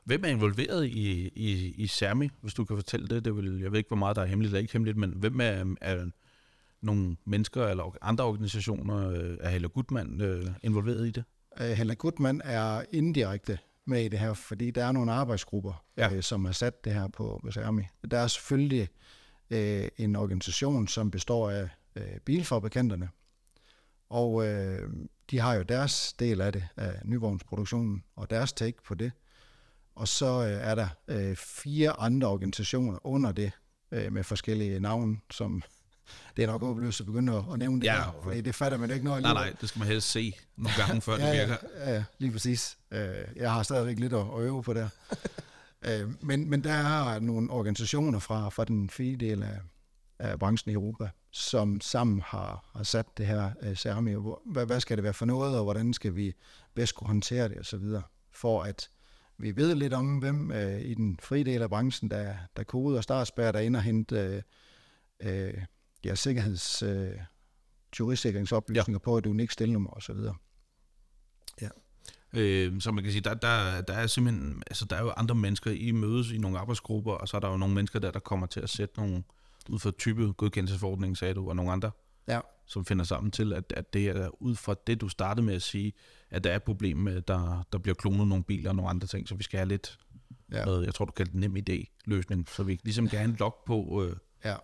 Hvem 0.04 0.24
er 0.24 0.28
involveret 0.28 0.86
i, 0.86 1.28
i, 1.28 1.74
i 1.76 1.86
Sami, 1.86 2.30
hvis 2.40 2.54
du 2.54 2.64
kan 2.64 2.76
fortælle 2.76 3.08
det? 3.08 3.24
det 3.24 3.36
vil, 3.36 3.60
jeg 3.60 3.70
ved 3.72 3.78
ikke, 3.78 3.88
hvor 3.88 3.96
meget 3.96 4.16
der 4.16 4.22
er 4.22 4.26
hemmeligt 4.26 4.50
eller 4.50 4.60
ikke 4.60 4.72
hemmeligt, 4.72 4.96
men 4.96 5.12
hvem 5.16 5.40
er, 5.40 5.74
er 5.80 6.06
nogle 6.80 7.16
mennesker 7.24 7.66
eller 7.66 7.96
andre 8.02 8.24
organisationer, 8.24 9.08
øh, 9.10 9.36
er 9.40 9.50
Helle 9.50 9.68
Gutmann 9.68 10.20
øh, 10.20 10.46
involveret 10.62 11.06
i 11.06 11.10
det? 11.10 11.24
Øh, 11.60 11.66
Hella 11.68 11.94
Gutmann 11.94 12.40
er 12.44 12.82
indirekte 12.92 13.58
med 13.84 14.04
i 14.04 14.08
det 14.08 14.18
her, 14.18 14.34
fordi 14.34 14.70
der 14.70 14.84
er 14.84 14.92
nogle 14.92 15.12
arbejdsgrupper, 15.12 15.84
Ja. 15.96 16.14
øh, 16.14 16.22
som 16.22 16.44
har 16.44 16.52
sat 16.52 16.84
det 16.84 16.94
her 16.94 17.08
på 17.08 17.40
Besærmi. 17.44 17.82
Der 18.10 18.18
er 18.18 18.26
selvfølgelig 18.26 18.88
øh, 19.50 19.88
en 19.96 20.16
organisation, 20.16 20.88
som 20.88 21.10
består 21.10 21.50
af 21.50 21.68
øh, 21.96 22.02
bilfabrikanterne, 22.24 23.08
og 24.10 24.46
øh, 24.46 24.88
de 25.30 25.38
har 25.38 25.54
jo 25.54 25.62
deres 25.62 26.12
del 26.12 26.40
af 26.40 26.52
det, 26.52 26.68
af 26.76 27.00
nyvognsproduktionen, 27.04 28.04
og 28.16 28.30
deres 28.30 28.52
take 28.52 28.82
på 28.86 28.94
det. 28.94 29.12
Og 29.96 30.08
så 30.08 30.26
øh, 30.26 30.50
er 30.50 30.74
der 30.74 30.88
øh, 31.08 31.36
fire 31.36 32.00
andre 32.00 32.28
organisationer 32.28 33.06
under 33.06 33.32
det, 33.32 33.52
øh, 33.92 34.12
med 34.12 34.24
forskellige 34.24 34.80
navne, 34.80 35.16
som 35.30 35.62
det 36.36 36.42
er 36.42 36.46
nok 36.46 36.62
håbløst 36.62 37.00
at 37.00 37.06
begynde 37.06 37.32
at, 37.36 37.44
at 37.52 37.58
nævne 37.58 37.80
det 37.80 37.86
Ja, 37.86 37.94
her, 37.94 38.20
fordi 38.22 38.40
det 38.40 38.54
fatter 38.54 38.78
man 38.78 38.88
jo 38.88 38.94
ikke 38.94 39.04
noget 39.04 39.22
Nej, 39.22 39.32
nej, 39.32 39.54
det 39.60 39.68
skal 39.68 39.78
man 39.78 39.88
helst 39.88 40.10
se 40.10 40.34
nogle 40.56 40.74
gange, 40.78 41.00
før 41.00 41.12
det 41.16 41.22
ja, 41.22 41.32
virker. 41.46 41.56
Ja, 41.78 41.94
ja, 41.94 42.04
lige 42.18 42.32
præcis. 42.32 42.78
Øh, 42.90 43.14
Jeg 43.36 43.52
har 43.52 43.62
stadigvæk 43.62 43.98
lidt 43.98 44.12
at 44.12 44.20
at 44.20 44.40
øve 44.40 44.62
på 44.62 44.72
der. 44.74 44.88
Øh, 45.82 46.24
men, 46.24 46.50
men 46.50 46.64
der 46.64 46.72
er 46.72 47.20
nogle 47.20 47.50
organisationer 47.50 48.18
fra, 48.18 48.48
fra 48.48 48.64
den 48.64 48.90
frie 48.90 49.16
del 49.16 49.42
af, 49.42 49.58
af 50.18 50.38
branchen 50.38 50.70
i 50.70 50.74
Europa, 50.74 51.08
som 51.36 51.80
sammen 51.80 52.20
har, 52.20 52.70
har 52.74 52.82
sat 52.82 53.18
det 53.18 53.26
her 53.26 53.74
CERMI. 53.74 54.12
Hvor- 54.12 54.42
Hvad, 54.46 54.66
hvad 54.66 54.80
skal 54.80 54.96
det 54.96 55.04
være 55.04 55.14
for 55.14 55.26
noget, 55.26 55.56
og 55.58 55.62
hvordan 55.64 55.92
skal 55.92 56.16
vi 56.16 56.34
bedst 56.74 56.94
kunne 56.94 57.08
håndtere 57.08 57.48
det 57.48 57.58
osv., 57.60 57.84
for 58.32 58.62
at 58.62 58.88
vi 59.38 59.56
ved 59.56 59.74
lidt 59.74 59.92
om, 59.92 60.18
hvem 60.18 60.50
uh, 60.50 60.80
i 60.80 60.94
den 60.94 61.18
frie 61.22 61.44
del 61.44 61.62
af 61.62 61.68
branchen, 61.68 62.10
der, 62.10 62.34
der 62.56 62.62
koder 62.62 62.96
og 62.96 63.02
startspærrer, 63.02 63.52
der 63.52 63.58
er 63.58 63.62
inde 63.62 63.76
og 63.76 63.82
hente 63.82 64.42
uh, 65.24 65.30
uh, 65.30 65.62
ja, 66.04 66.14
sikkerheds... 66.14 66.84
Turistsikringsoplysninger 67.92 68.98
ja. 69.02 69.04
på 69.04 69.18
et 69.18 69.26
unikt 69.26 69.52
stilnummer 69.52 69.90
osv. 69.90 70.16
Øh, 72.36 72.80
så 72.80 72.92
man 72.92 73.04
kan 73.04 73.12
sige, 73.12 73.22
der, 73.22 73.34
der, 73.34 73.80
der 73.80 73.94
er 73.94 74.06
simpelthen, 74.06 74.62
altså 74.66 74.84
der 74.84 74.96
er 74.96 75.02
jo 75.02 75.12
andre 75.16 75.34
mennesker, 75.34 75.70
I 75.70 75.90
mødes 75.90 76.30
i 76.30 76.38
nogle 76.38 76.58
arbejdsgrupper, 76.58 77.12
og 77.12 77.28
så 77.28 77.36
er 77.36 77.40
der 77.40 77.50
jo 77.50 77.56
nogle 77.56 77.74
mennesker 77.74 77.98
der, 77.98 78.10
der 78.10 78.20
kommer 78.20 78.46
til 78.46 78.60
at 78.60 78.70
sætte 78.70 78.98
nogle, 78.98 79.22
ud 79.68 79.78
fra 79.78 79.90
type 79.98 80.32
godkendelsesforordning, 80.32 81.16
sagde 81.16 81.34
du, 81.34 81.48
og 81.48 81.56
nogle 81.56 81.72
andre, 81.72 81.90
Ja. 82.28 82.40
som 82.66 82.84
finder 82.84 83.04
sammen 83.04 83.30
til, 83.30 83.52
at, 83.52 83.72
at 83.76 83.92
det 83.92 84.08
er 84.08 84.42
ud 84.42 84.54
fra 84.54 84.74
det, 84.86 85.00
du 85.00 85.08
startede 85.08 85.46
med 85.46 85.54
at 85.54 85.62
sige, 85.62 85.92
at 86.30 86.44
der 86.44 86.50
er 86.52 86.56
et 86.56 86.62
problem 86.62 86.96
med, 86.96 87.16
at 87.16 87.28
der, 87.28 87.66
der 87.72 87.78
bliver 87.78 87.94
klonet 87.94 88.28
nogle 88.28 88.44
biler 88.44 88.70
og 88.70 88.76
nogle 88.76 88.90
andre 88.90 89.06
ting, 89.06 89.28
så 89.28 89.34
vi 89.34 89.42
skal 89.42 89.58
have 89.58 89.68
lidt 89.68 89.98
Ja. 90.52 90.64
noget, 90.64 90.86
jeg 90.86 90.94
tror, 90.94 91.04
du 91.04 91.12
kaldte 91.12 91.32
det 91.32 91.40
nem 91.40 91.56
idé-løsning, 91.56 92.44
så 92.56 92.62
vi 92.62 92.80
ligesom 92.84 93.08
kan 93.08 93.18
have 93.18 93.28
en 93.30 93.36
log 93.38 93.54
på, 93.66 94.04
øh, 94.04 94.16
Ja. 94.44 94.56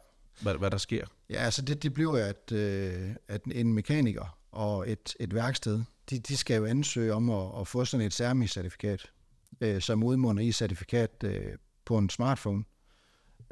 hvad, 0.42 0.54
hvad 0.54 0.70
der 0.70 0.76
sker. 0.76 1.04
Ja, 1.30 1.34
altså 1.36 1.62
det, 1.62 1.82
det 1.82 1.94
bliver 1.94 2.18
jo, 2.18 2.24
at, 2.26 2.52
øh, 2.52 3.10
at 3.28 3.42
en 3.52 3.72
mekaniker 3.72 4.38
og 4.52 4.90
et, 4.90 5.16
et 5.20 5.34
værksted, 5.34 5.82
de, 6.10 6.18
de 6.18 6.36
skal 6.36 6.56
jo 6.56 6.64
ansøge 6.64 7.14
om 7.14 7.30
at, 7.30 7.60
at 7.60 7.68
få 7.68 7.84
sådan 7.84 8.06
et 8.06 8.14
CERMI-certifikat, 8.20 9.12
øh, 9.60 9.80
som 9.80 10.02
udmunder 10.02 10.42
i 10.42 10.52
certifikat 10.52 11.10
øh, 11.24 11.46
på 11.84 11.98
en 11.98 12.10
smartphone, 12.10 12.64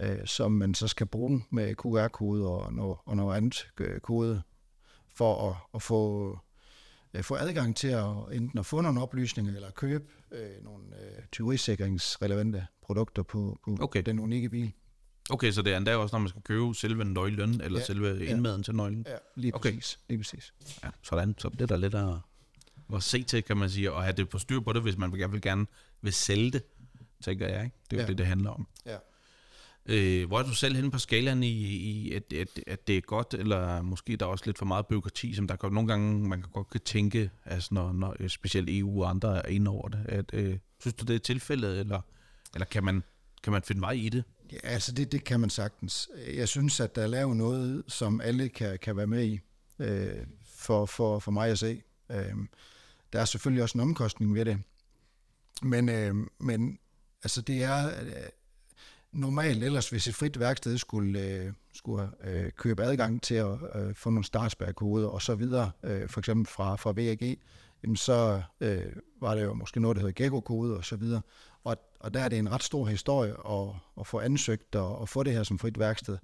øh, 0.00 0.26
som 0.26 0.52
man 0.52 0.75
så 0.75 0.88
skal 0.88 1.07
bruge 1.07 1.42
med 1.50 1.75
QR-kode 1.75 2.47
og 2.49 2.73
noget, 2.73 2.97
og 3.04 3.16
noget 3.16 3.37
andet 3.37 3.69
øh, 3.80 4.00
kode, 4.00 4.42
for 5.14 5.50
at, 5.50 5.57
at 5.75 5.83
få, 5.83 6.38
øh, 7.14 7.23
få 7.23 7.35
adgang 7.35 7.76
til 7.76 7.88
at 7.88 8.07
enten 8.33 8.59
at 8.59 8.66
få 8.66 8.80
nogle 8.80 9.02
oplysninger 9.02 9.54
eller 9.54 9.71
købe 9.71 10.04
øh, 10.33 10.64
nogle 10.64 10.85
øh, 11.00 11.23
tyverisikringsrelevante 11.33 12.66
produkter 12.83 13.23
på, 13.23 13.59
på 13.64 13.76
Okay. 13.80 14.02
den 14.07 14.19
unikke 14.19 14.49
bil. 14.49 14.73
Okay, 15.30 15.50
så 15.52 15.62
det 15.62 15.73
er 15.73 15.76
endda 15.76 15.97
også, 15.97 16.14
når 16.14 16.19
man 16.21 16.28
skal 16.28 16.42
købe 16.42 16.75
selve 16.75 17.04
nøglen, 17.04 17.50
eller 17.61 17.69
Ja, 17.71 17.78
ja. 17.78 17.85
selve 17.85 18.09
ja. 18.09 18.30
indmaden 18.30 18.62
til 18.62 18.75
nøglen. 18.75 19.04
Ja, 19.09 19.16
lige 19.37 19.54
Okay. 19.54 19.71
præcis. 19.71 19.99
Lige 20.09 20.19
præcis. 20.19 20.54
Ja, 20.85 20.88
sådan. 21.02 21.35
Så 21.38 21.49
det 21.49 21.61
er 21.61 21.66
der 21.66 21.76
lidt 21.76 21.95
at, 21.95 22.14
at 22.95 23.02
se 23.02 23.23
til, 23.23 23.42
kan 23.45 23.57
man 23.57 23.71
sige, 23.71 23.92
og 23.92 24.02
have 24.02 24.12
det 24.12 24.28
på 24.28 24.38
styr 24.38 24.61
på 24.61 24.73
det, 24.73 24.83
hvis 24.83 24.97
man 24.97 25.12
vil 25.12 25.40
gerne 25.42 25.66
vil 26.02 26.12
sælge 26.12 26.50
det, 26.50 26.62
tænker 27.25 27.49
jeg. 27.49 27.64
Ikke? 27.64 27.76
Det 27.90 27.97
er 27.97 28.00
jo 28.00 28.02
Ja. 28.02 28.09
det, 28.09 28.19
det 28.19 28.26
handler 28.26 28.50
om. 28.50 28.66
Ja. 28.87 28.97
Øh, 29.87 30.28
hvor 30.28 30.38
er 30.38 30.42
du 30.42 30.54
selv 30.54 30.76
henne 30.76 30.90
på 30.90 30.99
skalaen 30.99 31.42
i, 31.42 31.49
i 31.49 32.12
at, 32.12 32.32
at, 32.32 32.49
at 32.66 32.87
det 32.87 32.96
er 32.96 33.00
godt, 33.00 33.34
eller 33.34 33.82
måske 33.82 34.16
der 34.16 34.26
er 34.26 34.30
også 34.30 34.46
lidt 34.46 34.58
for 34.58 34.66
meget 34.66 34.87
byråkrati, 34.87 35.34
som 35.34 35.46
der 35.46 35.56
godt, 35.56 35.72
nogle 35.72 35.88
gange 35.88 36.28
man 36.28 36.42
kan 36.42 36.50
godt 36.52 36.70
kan 36.70 36.80
tænke, 36.80 37.30
altså 37.44 37.75
når, 37.75 37.92
når 37.92 38.16
øh, 38.20 38.28
specielt 38.28 38.70
EU 38.70 39.02
og 39.02 39.10
andre 39.10 39.46
er 39.46 39.49
inde 39.49 39.70
over 39.70 39.88
det. 39.88 40.06
At, 40.08 40.25
øh, 40.32 40.58
synes 40.80 40.94
du, 40.94 41.04
det 41.04 41.14
er 41.14 41.18
tilfældet, 41.18 41.80
eller, 41.80 42.00
eller 42.54 42.66
kan, 42.66 42.84
man, 42.84 43.02
kan 43.42 43.52
man 43.52 43.62
finde 43.62 43.80
vej 43.80 43.92
i 43.92 44.08
det? 44.08 44.25
Ja, 44.52 44.58
altså 44.62 44.92
det, 44.92 45.12
det 45.12 45.25
kan 45.25 45.40
man 45.40 45.50
sagtens. 45.50 46.08
Jeg 46.34 46.49
synes, 46.49 46.80
at 46.80 46.94
der 46.94 47.02
er 47.02 47.06
lavet 47.06 47.37
noget, 47.37 47.82
som 47.88 48.20
alle 48.20 48.49
kan, 48.49 48.78
kan 48.78 48.96
være 48.96 49.06
med 49.06 49.25
i, 49.25 49.40
øh, 49.78 50.26
for, 50.44 50.87
for, 50.87 51.18
for 51.18 51.30
mig 51.30 51.50
at 51.50 51.58
se. 51.58 51.82
Øh, 52.10 52.34
der 53.12 53.20
er 53.20 53.25
selvfølgelig 53.25 53.62
også 53.62 53.78
en 53.78 53.82
omkostning 53.82 54.34
ved 54.34 54.44
det. 54.44 54.58
Men, 55.62 55.88
øh, 55.88 56.14
men 56.38 56.78
altså 57.22 57.42
det 57.42 57.62
er 57.62 57.87
øh, 57.87 58.12
normalt 59.12 59.64
ellers, 59.64 59.90
hvis 59.90 60.09
et 60.09 60.14
frit 60.14 60.40
værksted 60.40 60.79
skulle, 60.79 61.21
øh, 61.21 61.52
skulle 61.73 62.11
øh, 62.25 62.50
købe 62.52 62.83
adgang 62.83 63.23
til 63.23 63.35
at 63.35 63.59
øh, 63.75 63.95
få 63.95 64.11
nogle 64.11 64.25
startspærkoder 64.25 65.09
og 65.09 65.23
så 65.23 65.35
videre, 65.35 65.71
øh, 65.83 66.09
for 66.09 66.21
eksempel 66.21 66.47
fra, 66.47 66.76
fra 66.76 66.93
VAG, 66.93 67.38
jamen 67.83 67.97
så 67.97 68.43
øh, 68.61 68.93
var 69.21 69.35
det 69.35 69.43
jo 69.43 69.55
måske 69.55 69.81
noget, 69.81 69.97
der 69.97 70.02
hedder 70.02 70.25
Gecko-kode 70.25 70.76
og 70.76 70.85
så 70.85 70.97
videre. 70.97 71.23
Og, 71.64 71.76
og 72.00 72.14
der 72.14 72.21
er 72.21 72.29
det 72.29 72.38
en 72.38 72.52
ret 72.52 72.62
stor 72.62 72.87
historie 72.87 73.33
at, 73.49 73.69
at 74.00 74.07
få 74.07 74.21
ansøgt 74.21 74.75
og, 74.76 74.99
og 74.99 75.09
få 75.09 75.23
det 75.23 75.33
her 75.33 75.43
som 75.43 75.59
frit 75.59 75.79
værksted. 75.79 76.19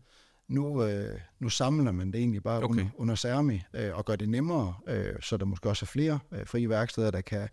Nu, 0.49 0.85
øh, 0.85 1.21
nu 1.41 1.49
samler 1.49 1.93
man 1.93 2.13
det 2.13 2.19
egentlig 2.19 2.43
bare 2.43 2.63
okay. 2.63 2.69
under, 2.69 2.87
under 2.97 3.15
Cermi 3.15 3.63
øh, 3.75 3.97
og 3.97 4.05
gør 4.05 4.17
det 4.17 4.29
nemmere, 4.29 4.75
øh, 4.89 5.15
så 5.21 5.37
der 5.37 5.45
måske 5.45 5.69
også 5.69 5.85
er 5.85 5.87
flere 5.87 6.19
øh, 6.33 6.47
frie 6.47 6.69
værksteder, 6.69 7.11
der 7.11 7.21
kan, 7.21 7.49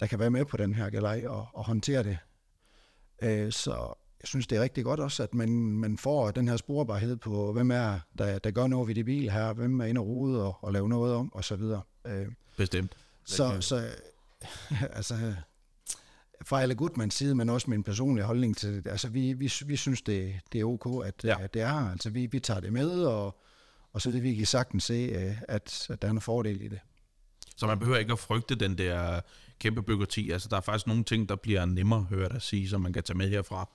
der 0.00 0.06
kan 0.06 0.18
være 0.18 0.30
med 0.30 0.44
på 0.44 0.56
den 0.56 0.74
her 0.74 0.90
galej 0.90 1.24
og, 1.26 1.46
og 1.52 1.64
håndtere 1.64 2.02
det. 2.02 2.18
Øh, 3.22 3.52
så 3.52 3.94
jeg 4.26 4.28
synes, 4.28 4.46
det 4.46 4.58
er 4.58 4.62
rigtig 4.62 4.84
godt 4.84 5.00
også, 5.00 5.22
at 5.22 5.34
man, 5.34 5.50
man 5.72 5.98
får 5.98 6.30
den 6.30 6.48
her 6.48 6.56
sporbarhed 6.56 7.16
på, 7.16 7.52
hvem 7.52 7.70
er 7.70 7.98
der, 8.18 8.38
der 8.38 8.50
gør 8.50 8.66
noget 8.66 8.88
ved 8.88 8.94
de 8.94 9.04
bil 9.04 9.30
her, 9.30 9.52
hvem 9.52 9.80
er 9.80 9.84
inde 9.84 10.00
og 10.00 10.06
rode 10.06 10.42
og, 10.44 10.58
og 10.60 10.72
lave 10.72 10.88
noget 10.88 11.14
om, 11.14 11.32
og 11.34 11.44
så 11.44 11.56
videre. 11.56 11.82
Øh, 12.06 12.26
Bestemt. 12.56 12.96
så, 13.24 13.60
så 13.60 13.88
altså, 14.98 15.34
fra 16.44 16.62
alle 16.62 16.74
Gutmans 16.74 17.14
side, 17.14 17.34
men 17.34 17.48
også 17.48 17.70
min 17.70 17.82
personlige 17.82 18.24
holdning 18.24 18.56
til 18.56 18.74
det, 18.74 18.86
altså 18.86 19.08
vi, 19.08 19.32
vi, 19.32 19.52
vi 19.66 19.76
synes, 19.76 20.02
det, 20.02 20.34
det 20.52 20.60
er 20.60 20.64
ok, 20.64 21.06
at, 21.06 21.24
Ja. 21.24 21.42
at 21.42 21.54
det 21.54 21.62
er, 21.62 21.90
altså 21.90 22.10
vi, 22.10 22.26
vi 22.26 22.40
tager 22.40 22.60
det 22.60 22.72
med, 22.72 22.90
og, 22.90 23.40
og 23.92 24.02
så 24.02 24.10
det 24.10 24.22
vi 24.22 24.34
kan 24.34 24.46
sagtens 24.46 24.84
se, 24.84 24.94
øh, 24.94 25.36
at, 25.48 25.86
at 25.90 26.02
der 26.02 26.08
er 26.08 26.12
en 26.12 26.20
fordel 26.20 26.62
i 26.62 26.68
det. 26.68 26.78
Så 27.56 27.66
man 27.66 27.78
behøver 27.78 27.98
ikke 27.98 28.12
at 28.12 28.18
frygte 28.18 28.54
den 28.54 28.78
der 28.78 29.20
kæmpe 29.58 29.82
byråkrati. 29.82 30.30
Altså, 30.30 30.48
der 30.48 30.56
er 30.56 30.60
faktisk 30.60 30.86
nogle 30.86 31.04
ting, 31.04 31.28
der 31.28 31.36
bliver 31.36 31.64
nemmere, 31.64 32.02
hører 32.02 32.28
dig 32.28 32.42
sige, 32.42 32.68
som 32.68 32.80
man 32.80 32.92
kan 32.92 33.02
tage 33.02 33.16
med 33.16 33.28
herfra. 33.28 33.70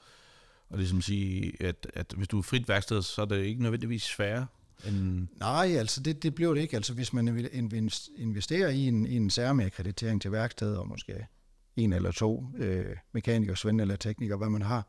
Og 0.72 0.78
ligesom 0.78 1.02
sige, 1.02 1.54
at, 1.64 1.88
at 1.94 2.14
hvis 2.18 2.28
du 2.28 2.38
er 2.38 2.42
frit 2.42 2.68
værksted, 2.70 3.02
så 3.02 3.22
er 3.22 3.26
det 3.26 3.44
ikke 3.46 3.62
nødvendigvis 3.62 4.04
sværere 4.04 4.48
end... 4.88 5.28
Nej, 5.40 5.76
altså 5.78 6.02
det, 6.02 6.24
det 6.24 6.36
bliver 6.36 6.54
det 6.54 6.62
ikke. 6.62 6.76
Altså 6.76 6.94
hvis 6.94 7.14
man 7.14 7.36
vil 7.36 7.50
invest- 7.54 8.10
investerer 8.18 8.70
i 8.70 8.88
en, 8.88 9.06
i 9.06 9.16
en 9.16 9.30
særmeakkreditering 9.30 10.22
til 10.22 10.32
værkstedet, 10.32 10.78
og 10.78 10.88
måske 10.88 11.28
en 11.76 11.94
eller 11.94 12.12
to 12.12 12.46
øh, 12.58 12.96
mekanikere, 13.12 13.56
svend 13.56 13.82
eller 13.82 13.96
teknikere, 13.96 14.38
hvad 14.38 14.50
man 14.50 14.62
har, 14.62 14.88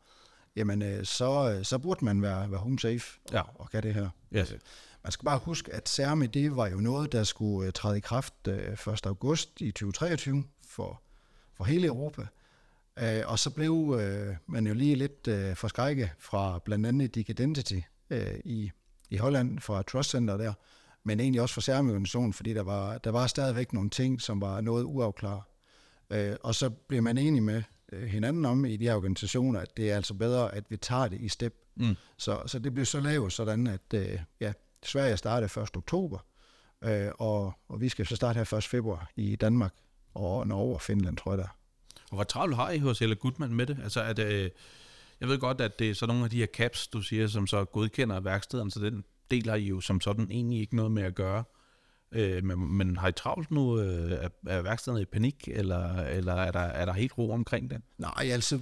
jamen 0.55 0.81
øh, 0.81 1.05
så, 1.05 1.59
så 1.63 1.77
burde 1.77 2.05
man 2.05 2.21
være, 2.21 2.51
være 2.51 2.59
home 2.59 2.79
safe 2.79 3.19
og, 3.25 3.33
Ja. 3.33 3.41
og 3.55 3.69
kan 3.69 3.83
det 3.83 3.93
her. 3.93 4.09
Yes. 4.35 4.55
Man 5.03 5.11
skal 5.11 5.25
bare 5.25 5.39
huske, 5.39 5.73
at 5.73 5.89
CERME, 5.89 6.27
det 6.27 6.55
var 6.55 6.67
jo 6.67 6.77
noget, 6.77 7.11
der 7.11 7.23
skulle 7.23 7.67
øh, 7.67 7.73
træde 7.73 7.97
i 7.97 8.01
kraft 8.01 8.33
øh, 8.47 8.93
1. 8.93 9.05
august 9.05 9.61
i 9.61 9.71
2023 9.71 10.43
for, 10.67 11.01
for 11.57 11.63
hele 11.63 11.87
Europa. 11.87 12.21
Øh, 12.99 13.21
og 13.25 13.39
så 13.39 13.49
blev 13.49 13.99
øh, 14.01 14.35
man 14.47 14.67
jo 14.67 14.73
lige 14.73 14.95
lidt 14.95 15.27
øh, 15.27 15.55
forskrækket 15.55 16.09
fra 16.19 16.59
blandt 16.65 16.85
andet 16.85 17.15
Digidentity 17.15 17.79
øh, 18.09 18.39
i, 18.45 18.71
i 19.09 19.17
Holland, 19.17 19.59
fra 19.59 19.81
Trust 19.81 20.09
Center 20.09 20.37
der, 20.37 20.53
men 21.03 21.19
egentlig 21.19 21.41
også 21.41 21.55
fra 21.55 21.61
CERME-organisationen, 21.61 22.33
fordi 22.33 22.53
der 22.53 22.63
var, 22.63 22.97
der 22.97 23.09
var 23.09 23.27
stadigvæk 23.27 23.73
nogle 23.73 23.89
ting, 23.89 24.21
som 24.21 24.41
var 24.41 24.61
noget 24.61 24.83
uafklaret. 24.83 25.43
Øh, 26.09 26.35
og 26.41 26.55
så 26.55 26.69
blev 26.69 27.03
man 27.03 27.17
enige 27.17 27.41
med 27.41 27.63
øh, 27.91 28.03
hinanden 28.03 28.45
om 28.45 28.65
i 28.65 28.77
de 28.77 28.85
her 28.85 28.95
organisationer, 28.95 29.59
at 29.59 29.77
det 29.77 29.91
er 29.91 29.95
altså 29.95 30.13
bedre, 30.13 30.55
at 30.55 30.63
vi 30.69 30.77
tager 30.77 31.07
det 31.07 31.21
i 31.21 31.29
step. 31.29 31.53
Mm. 31.75 31.95
Så, 32.17 32.41
så 32.45 32.59
det 32.59 32.73
blev 32.73 32.85
så 32.85 32.99
lavet 32.99 33.33
sådan, 33.33 33.67
at 33.67 33.93
øh, 33.93 34.19
ja, 34.39 34.53
Sverige 34.83 35.17
starter 35.17 35.57
1. 35.57 35.77
oktober, 35.77 36.19
øh, 36.83 37.11
og, 37.19 37.53
og 37.67 37.81
vi 37.81 37.89
skal 37.89 38.05
så 38.05 38.15
starte 38.15 38.37
her 38.37 38.53
1. 38.53 38.63
februar 38.63 39.11
i 39.15 39.35
Danmark, 39.35 39.73
og 40.13 40.47
Norge 40.47 40.73
og 40.73 40.81
Finland, 40.81 41.17
tror 41.17 41.31
jeg 41.31 41.37
der. 41.37 41.57
Og 42.13 42.17
hvor 42.17 42.23
travlt 42.23 42.55
har 42.55 42.69
I 42.69 42.77
hos 42.77 42.99
Helle 42.99 43.15
Gutmann 43.15 43.53
med 43.53 43.65
det? 43.65 43.77
Altså, 43.83 44.01
at, 44.03 44.19
øh, 44.19 44.49
jeg 45.19 45.27
ved 45.27 45.37
godt, 45.37 45.61
at 45.61 45.79
det 45.79 45.89
er 45.89 45.93
så 45.93 46.05
nogle 46.05 46.23
af 46.23 46.29
de 46.29 46.37
her 46.37 46.45
caps, 46.45 46.87
du 46.87 47.01
siger, 47.01 47.27
som 47.27 47.47
så 47.47 47.65
godkender 47.65 48.19
værkstederne, 48.19 48.71
så 48.71 48.79
den 48.79 49.03
deler 49.31 49.55
I 49.55 49.63
jo 49.63 49.81
som 49.81 50.01
sådan 50.01 50.31
egentlig 50.31 50.59
ikke 50.59 50.75
noget 50.75 50.91
med 50.91 51.03
at 51.03 51.15
gøre. 51.15 51.43
Øh, 52.11 52.43
men, 52.43 52.73
men 52.73 52.97
har 52.97 53.07
I 53.07 53.11
travlt 53.11 53.51
nu? 53.51 53.79
Øh, 53.79 54.11
er, 54.11 54.29
er 54.47 54.61
værkstederne 54.61 55.01
i 55.01 55.05
panik, 55.05 55.47
eller, 55.47 55.95
eller 55.95 56.33
er, 56.33 56.51
der, 56.51 56.59
er 56.59 56.85
der 56.85 56.93
helt 56.93 57.17
ro 57.17 57.31
omkring 57.31 57.69
det? 57.69 57.81
Nej, 57.97 58.29
altså, 58.31 58.59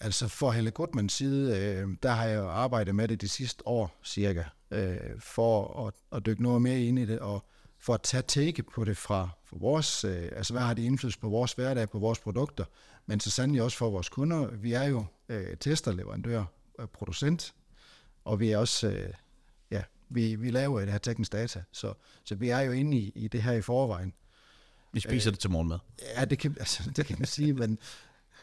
altså 0.00 0.28
for 0.28 0.50
Helle 0.50 0.70
Gutmans 0.70 1.12
side, 1.12 1.58
øh, 1.58 1.88
der 2.02 2.10
har 2.10 2.24
jeg 2.24 2.38
jo 2.38 2.48
arbejdet 2.48 2.94
med 2.94 3.08
det 3.08 3.20
de 3.20 3.28
sidste 3.28 3.68
år 3.68 4.00
cirka, 4.04 4.44
øh, 4.70 4.96
for 5.20 5.86
at, 5.86 5.94
at 6.16 6.26
dykke 6.26 6.42
noget 6.42 6.62
mere 6.62 6.80
ind 6.80 6.98
i 6.98 7.06
det, 7.06 7.18
og 7.18 7.44
for 7.84 7.94
at 7.94 8.02
tage 8.02 8.22
tække 8.22 8.62
på 8.62 8.84
det 8.84 8.96
fra, 8.96 9.28
fra 9.44 9.56
vores, 9.60 10.04
øh, 10.04 10.28
altså 10.36 10.52
hvad 10.52 10.62
har 10.62 10.74
det 10.74 10.82
indflydelse 10.82 11.18
på 11.18 11.28
vores 11.28 11.52
hverdag, 11.52 11.90
på 11.90 11.98
vores 11.98 12.18
produkter, 12.18 12.64
men 13.06 13.20
så 13.20 13.30
sandelig 13.30 13.62
også 13.62 13.78
for 13.78 13.90
vores 13.90 14.08
kunder. 14.08 14.46
Vi 14.46 14.72
er 14.72 14.84
jo 14.84 15.04
øh, 15.28 15.56
tester, 15.56 15.92
leverandør, 15.92 16.44
øh, 16.80 16.86
producent, 16.86 17.54
og 18.24 18.40
vi 18.40 18.50
er 18.50 18.58
også, 18.58 18.88
øh, 18.88 19.12
ja, 19.70 19.82
vi, 20.08 20.34
vi 20.34 20.50
laver 20.50 20.80
det 20.80 20.92
her 20.92 20.98
teknisk 20.98 21.32
data, 21.32 21.62
så, 21.72 21.94
så 22.24 22.34
vi 22.34 22.48
er 22.48 22.60
jo 22.60 22.72
inde 22.72 22.96
i, 22.96 23.12
i 23.14 23.28
det 23.28 23.42
her 23.42 23.52
i 23.52 23.62
forvejen. 23.62 24.12
I 24.94 25.00
spiser 25.00 25.30
øh, 25.30 25.32
det 25.32 25.40
til 25.40 25.50
morgenmad. 25.50 25.78
Ja, 26.16 26.24
det 26.24 26.38
kan, 26.38 26.56
altså, 26.58 26.90
det 26.96 27.06
kan 27.06 27.16
man 27.18 27.26
sige, 27.26 27.52
men, 27.52 27.78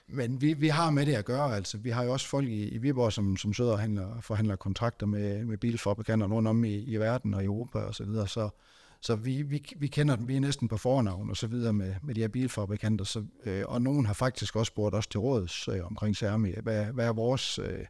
men 0.07 0.41
vi, 0.41 0.53
vi 0.53 0.67
har 0.67 0.89
med 0.89 1.05
det 1.05 1.15
at 1.15 1.25
gøre. 1.25 1.55
Altså, 1.55 1.77
vi 1.77 1.89
har 1.89 2.03
jo 2.03 2.11
også 2.11 2.27
folk 2.27 2.47
i, 2.47 2.69
i 2.69 2.77
Viborg, 2.77 3.13
som, 3.13 3.37
som 3.37 3.53
sidder 3.53 3.71
og 3.71 3.79
handler, 3.79 4.21
forhandler 4.21 4.55
kontrakter 4.55 5.05
med, 5.05 5.45
med 5.45 5.57
bilfabrikanter 5.57 6.27
rundt 6.27 6.47
om 6.47 6.63
i, 6.63 6.75
i 6.75 6.97
verden 6.97 7.33
og 7.33 7.41
i 7.41 7.45
Europa 7.45 7.79
og 7.79 7.95
så 7.95 8.03
videre. 8.03 8.27
Så, 8.27 8.49
så 9.01 9.15
vi, 9.15 9.41
vi, 9.41 9.65
vi 9.77 9.87
kender 9.87 10.15
dem, 10.15 10.27
vi 10.27 10.35
er 10.35 10.39
næsten 10.39 10.67
på 10.67 10.77
fornavn 10.77 11.29
og 11.29 11.37
så 11.37 11.47
videre 11.47 11.73
med, 11.73 11.95
med 12.03 12.15
de 12.15 12.21
her 12.21 12.27
bilfabrikanter. 12.27 13.05
Så, 13.05 13.25
øh, 13.45 13.63
og 13.67 13.81
nogen 13.81 14.05
har 14.05 14.13
faktisk 14.13 14.55
også 14.55 14.69
spurgt 14.69 14.95
os 14.95 15.07
til 15.07 15.19
råds 15.19 15.67
øh, 15.67 15.85
omkring 15.85 16.17
Cermi. 16.17 16.53
Hvad, 16.63 16.85
hvad 16.85 17.07
er 17.07 17.13
vores 17.13 17.59
øh, 17.59 17.85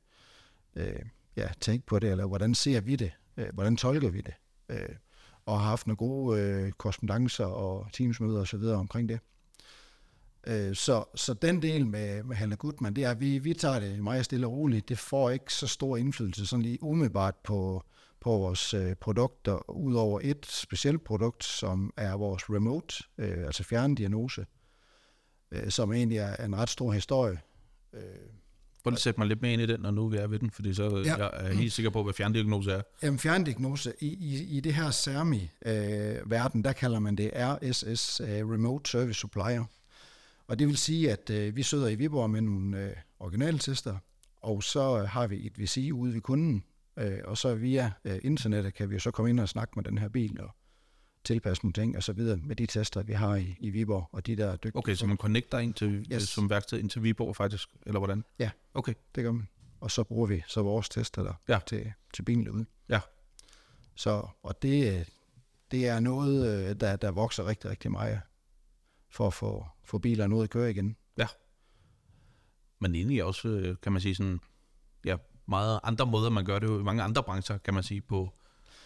øh, 0.76 1.00
ja, 1.36 1.50
tænk 1.62 1.86
på 1.86 2.00
det, 2.00 2.12
eller 2.12 2.26
hvordan 2.26 2.56
ser 2.56 2.82
vi 2.82 2.96
det? 2.96 3.12
Øh, 3.38 3.48
hvordan 3.54 3.78
tolker 3.78 4.10
vi 4.10 4.22
det? 4.22 4.34
Øh, 4.70 4.96
og 5.46 5.60
har 5.60 5.70
haft 5.70 5.88
nogle 5.88 5.98
gode 5.98 6.42
øh, 6.42 6.72
korrespondencer 6.72 7.46
og 7.46 7.88
teamsmøder 7.94 8.40
og 8.40 8.48
så 8.48 8.58
videre 8.58 8.78
omkring 8.78 9.10
det. 9.10 9.20
Øh, 10.48 10.76
så, 10.76 11.04
så 11.16 11.34
den 11.34 11.62
del 11.62 11.88
med, 11.88 12.24
med 12.24 12.36
Hanna 12.36 12.56
Gutmann, 12.56 12.96
det 12.96 13.04
er, 13.04 13.12
at 13.12 13.20
vi, 13.20 13.40
vi 13.40 13.54
tager 13.54 13.80
det 13.80 14.04
meget 14.04 14.26
stille 14.26 14.48
og 14.48 14.54
roligt. 14.54 14.90
Det 14.90 15.00
får 15.00 15.30
ikke 15.30 15.54
så 15.54 15.68
stor 15.68 15.98
indflydelse 15.98 16.46
sådan 16.46 16.64
lige 16.64 16.84
umiddelbart 16.84 17.36
på, 17.44 17.84
på 18.22 18.30
vores 18.38 18.74
øh, 18.74 18.96
produkter, 18.96 19.70
udover 19.72 20.20
et 20.24 20.46
specielt 20.46 21.04
produkt, 21.04 21.44
som 21.44 21.94
er 21.98 22.14
vores 22.14 22.44
remote, 22.50 23.04
øh, 23.18 23.46
altså 23.46 23.64
fjerndiagnose. 23.64 24.46
øh, 25.52 25.70
som 25.72 25.94
egentlig 25.94 26.18
er 26.18 26.36
en 26.46 26.56
ret 26.56 26.70
stor 26.70 26.92
historie. 26.92 27.40
Øh, 27.94 28.02
Prøv 28.84 28.94
at 28.94 29.00
sætte 29.00 29.20
mig 29.20 29.28
lidt 29.28 29.42
mere 29.42 29.54
ind 29.54 29.62
i 29.62 29.66
den, 29.66 29.80
når 29.80 29.92
nu 29.92 30.08
vi 30.08 30.18
er 30.18 30.28
ved 30.28 30.40
den, 30.40 30.52
fordi 30.52 30.74
så 30.74 31.04
Ja. 31.06 31.16
jeg 31.18 31.30
er 31.34 31.54
helt 31.54 31.74
sikker 31.74 31.90
på, 31.90 32.04
hvad 32.04 32.14
fjerndiagnose 32.14 32.72
er. 32.72 32.82
Jamen, 33.04 33.20
fjerndiagnose, 33.20 33.94
i, 34.00 34.08
i, 34.08 34.58
i 34.58 34.60
det 34.60 34.74
her 34.74 34.92
CERMI-verden, 34.92 36.64
der 36.64 36.74
kalder 36.74 37.00
man 37.00 37.16
det 37.16 37.32
RSS, 37.36 38.22
uh, 38.22 38.28
Remote 38.28 38.90
Service 38.92 39.20
Supplier. 39.20 39.64
Og 40.48 40.60
det 40.60 40.68
vil 40.68 40.78
sige, 40.78 41.12
at 41.12 41.30
uh, 41.30 41.56
vi 41.56 41.64
sidder 41.64 41.88
i 41.88 41.96
Viborg 41.96 42.30
med 42.30 42.42
nogle 42.42 42.86
uh, 42.86 42.92
originaltester, 43.20 43.98
og 44.42 44.64
så 44.64 44.94
uh, 45.02 45.10
har 45.10 45.28
vi 45.28 45.46
et 45.46 45.60
VCI 45.62 45.92
ude 45.92 46.14
ved 46.14 46.22
kunden, 46.22 46.64
uh, 46.98 47.04
og 47.24 47.38
så 47.38 47.56
via 47.56 47.92
uh, 48.06 48.12
internettet 48.24 48.74
kan 48.74 48.90
vi 48.90 48.96
jo 48.96 49.00
så 49.00 49.12
komme 49.12 49.30
ind 49.30 49.40
og 49.40 49.50
snakke 49.50 49.74
med 49.76 49.84
den 49.84 49.98
her 49.98 50.08
bil 50.10 50.42
og 50.42 50.50
tilpasse 51.24 51.64
nogle 51.64 51.74
ting 51.74 51.98
og 51.98 52.04
så 52.04 52.14
videre 52.14 52.38
med 52.38 52.56
de 52.56 52.66
tester, 52.66 53.04
vi 53.04 53.14
har 53.14 53.36
i, 53.36 53.56
i 53.60 53.70
Viborg, 53.70 54.10
og 54.12 54.26
de 54.28 54.36
der 54.36 54.46
er 54.48 54.56
dygtige. 54.56 54.78
Okay, 54.78 54.96
så 54.96 55.08
man 55.08 55.18
connecter 55.18 55.60
ind 55.60 55.74
til, 55.74 56.00
Yes. 56.00 56.08
yes. 56.12 56.24
som 56.30 56.50
værksted 56.50 56.80
ind 56.80 56.90
til 56.90 57.04
Viborg 57.04 57.36
faktisk, 57.36 57.70
eller 57.86 58.00
hvordan? 58.00 58.24
Ja. 58.40 58.50
Okay, 58.74 58.94
Det 59.16 59.24
gør 59.24 59.32
man. 59.32 59.48
Og 59.80 59.92
så 59.92 60.04
bruger 60.04 60.28
vi 60.28 60.44
så 60.48 60.62
vores 60.62 60.90
tester 60.90 61.24
der 61.24 61.34
Ja. 61.48 61.60
til, 61.68 61.92
til 62.14 62.24
bilen 62.24 62.46
derude. 62.46 62.66
Ja. 62.90 63.00
Så, 63.96 64.28
og 64.44 64.62
det, 64.62 65.00
øh, 65.00 65.06
det 65.72 65.88
er 65.88 66.00
noget, 66.00 66.70
øh, 66.70 66.76
der, 66.80 66.96
der 66.96 67.12
vokser 67.12 67.48
rigtig, 67.48 67.70
rigtig 67.70 67.92
meget 67.92 68.22
for 69.10 69.28
at 69.28 69.34
få, 69.34 69.66
få 69.84 69.98
bilerne 69.98 70.36
ud 70.36 70.44
at 70.44 70.50
køre 70.50 70.70
igen. 70.72 70.96
men 72.80 72.96
egentlig 72.96 73.24
også, 73.24 73.48
øh, 73.48 73.76
kan 73.82 73.92
man 73.92 74.02
sige 74.02 74.16
sådan, 74.16 74.32
ja, 74.34 74.38
meget 75.48 75.80
andre 75.84 76.06
måder, 76.06 76.30
man 76.30 76.46
gør 76.46 76.60
det 76.60 76.68
jo 76.68 76.80
i 76.80 76.84
mange 76.84 77.04
andre 77.04 77.24
brancher, 77.24 77.58
kan 77.58 77.74
man 77.74 77.84
sige, 77.84 78.02
på 78.02 78.30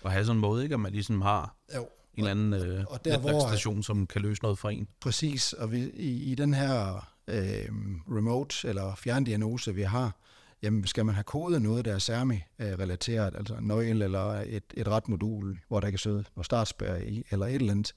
at 0.06 0.12
have 0.12 0.26
sådan 0.26 0.38
en 0.38 0.42
måde, 0.42 0.64
ikke? 0.64 0.74
At 0.74 0.80
man 0.80 0.92
ligesom 0.92 1.22
har 1.22 1.56
Jo. 1.76 1.82
en 1.82 1.88
eller 2.18 2.32
anden 2.32 2.54
øh, 2.54 2.86
og 2.90 3.06
der, 3.06 3.18
hvor- 3.20 3.48
station, 3.48 3.84
som 3.84 4.08
kan 4.08 4.22
løse 4.22 4.42
noget 4.44 4.58
for 4.60 4.70
en. 4.70 4.88
Præcis, 5.02 5.54
og 5.54 5.72
vi, 5.72 5.90
i, 5.94 6.32
i 6.32 6.36
den 6.36 6.54
her 6.54 7.08
øh, 7.28 7.70
remote 8.18 8.68
eller 8.68 8.96
fjerndiagnose, 8.96 9.76
vi 9.76 9.82
har, 9.82 10.16
jamen 10.62 10.88
skal 10.88 11.06
man 11.06 11.16
have 11.16 11.24
kodet 11.24 11.62
noget, 11.62 11.86
der 11.86 11.94
er 11.94 12.00
SERMI-relateret, 12.00 13.36
altså 13.36 13.54
en 13.56 13.64
nøgle 13.68 14.04
eller 14.06 14.26
et, 14.46 14.64
et 14.74 14.88
ret 14.88 15.10
modul, 15.10 15.60
hvor 15.68 15.80
der 15.80 15.90
kan 15.90 16.00
sidde 16.00 16.24
noget 16.36 16.46
startspær 16.46 16.96
i, 16.96 17.26
eller 17.32 17.46
et 17.46 17.56
eller 17.56 17.72
andet, 17.72 17.94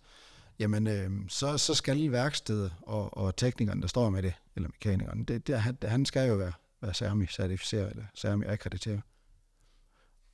jamen 0.59 0.87
øh, 0.87 1.11
så, 1.29 1.59
så 1.59 1.75
skal 1.75 2.13
værkstedet 2.13 2.73
og, 2.83 3.17
og 3.17 3.37
teknikeren, 3.37 3.83
der 3.83 3.89
står 3.89 4.11
med 4.11 4.23
det, 4.23 4.33
eller 4.57 4.69
mekanikeren, 4.69 5.25
det, 5.25 5.47
det, 5.47 5.61
han, 5.61 5.77
han 5.83 6.05
skal 6.07 6.29
jo 6.29 6.35
være, 6.35 6.53
være 6.83 6.95
SERMI-certificeret 6.95 7.91
eller 7.91 8.05
SERMI-akkrediteret. 8.15 9.01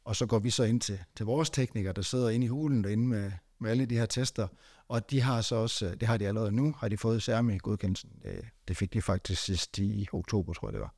Og 0.04 0.16
så 0.16 0.26
går 0.26 0.38
vi 0.38 0.50
så 0.50 0.62
ind 0.64 0.80
til, 0.80 0.98
til 1.16 1.26
vores 1.26 1.50
teknikere, 1.50 1.92
der 1.92 2.02
sidder 2.02 2.28
inde 2.28 2.44
i 2.44 2.48
hulen 2.48 2.84
derinde 2.84 3.06
med, 3.06 3.32
med 3.58 3.70
alle 3.70 3.86
de 3.86 3.94
her 3.94 4.06
tester, 4.06 4.48
og 4.88 5.10
de 5.10 5.20
har 5.20 5.40
så 5.40 5.56
også, 5.56 5.94
det 5.94 6.08
har 6.08 6.16
de 6.16 6.28
allerede 6.28 6.52
nu, 6.52 6.74
har 6.78 6.88
de 6.88 6.96
fået 6.96 7.22
CERMI-godkendelsen. 7.22 8.10
Det, 8.22 8.44
det 8.68 8.76
fik 8.76 8.92
de 8.92 9.02
faktisk 9.02 9.42
sidst 9.42 9.78
i 9.78 10.08
oktober, 10.12 10.52
tror 10.52 10.68
jeg 10.68 10.72
det 10.72 10.80
var. 10.80 10.94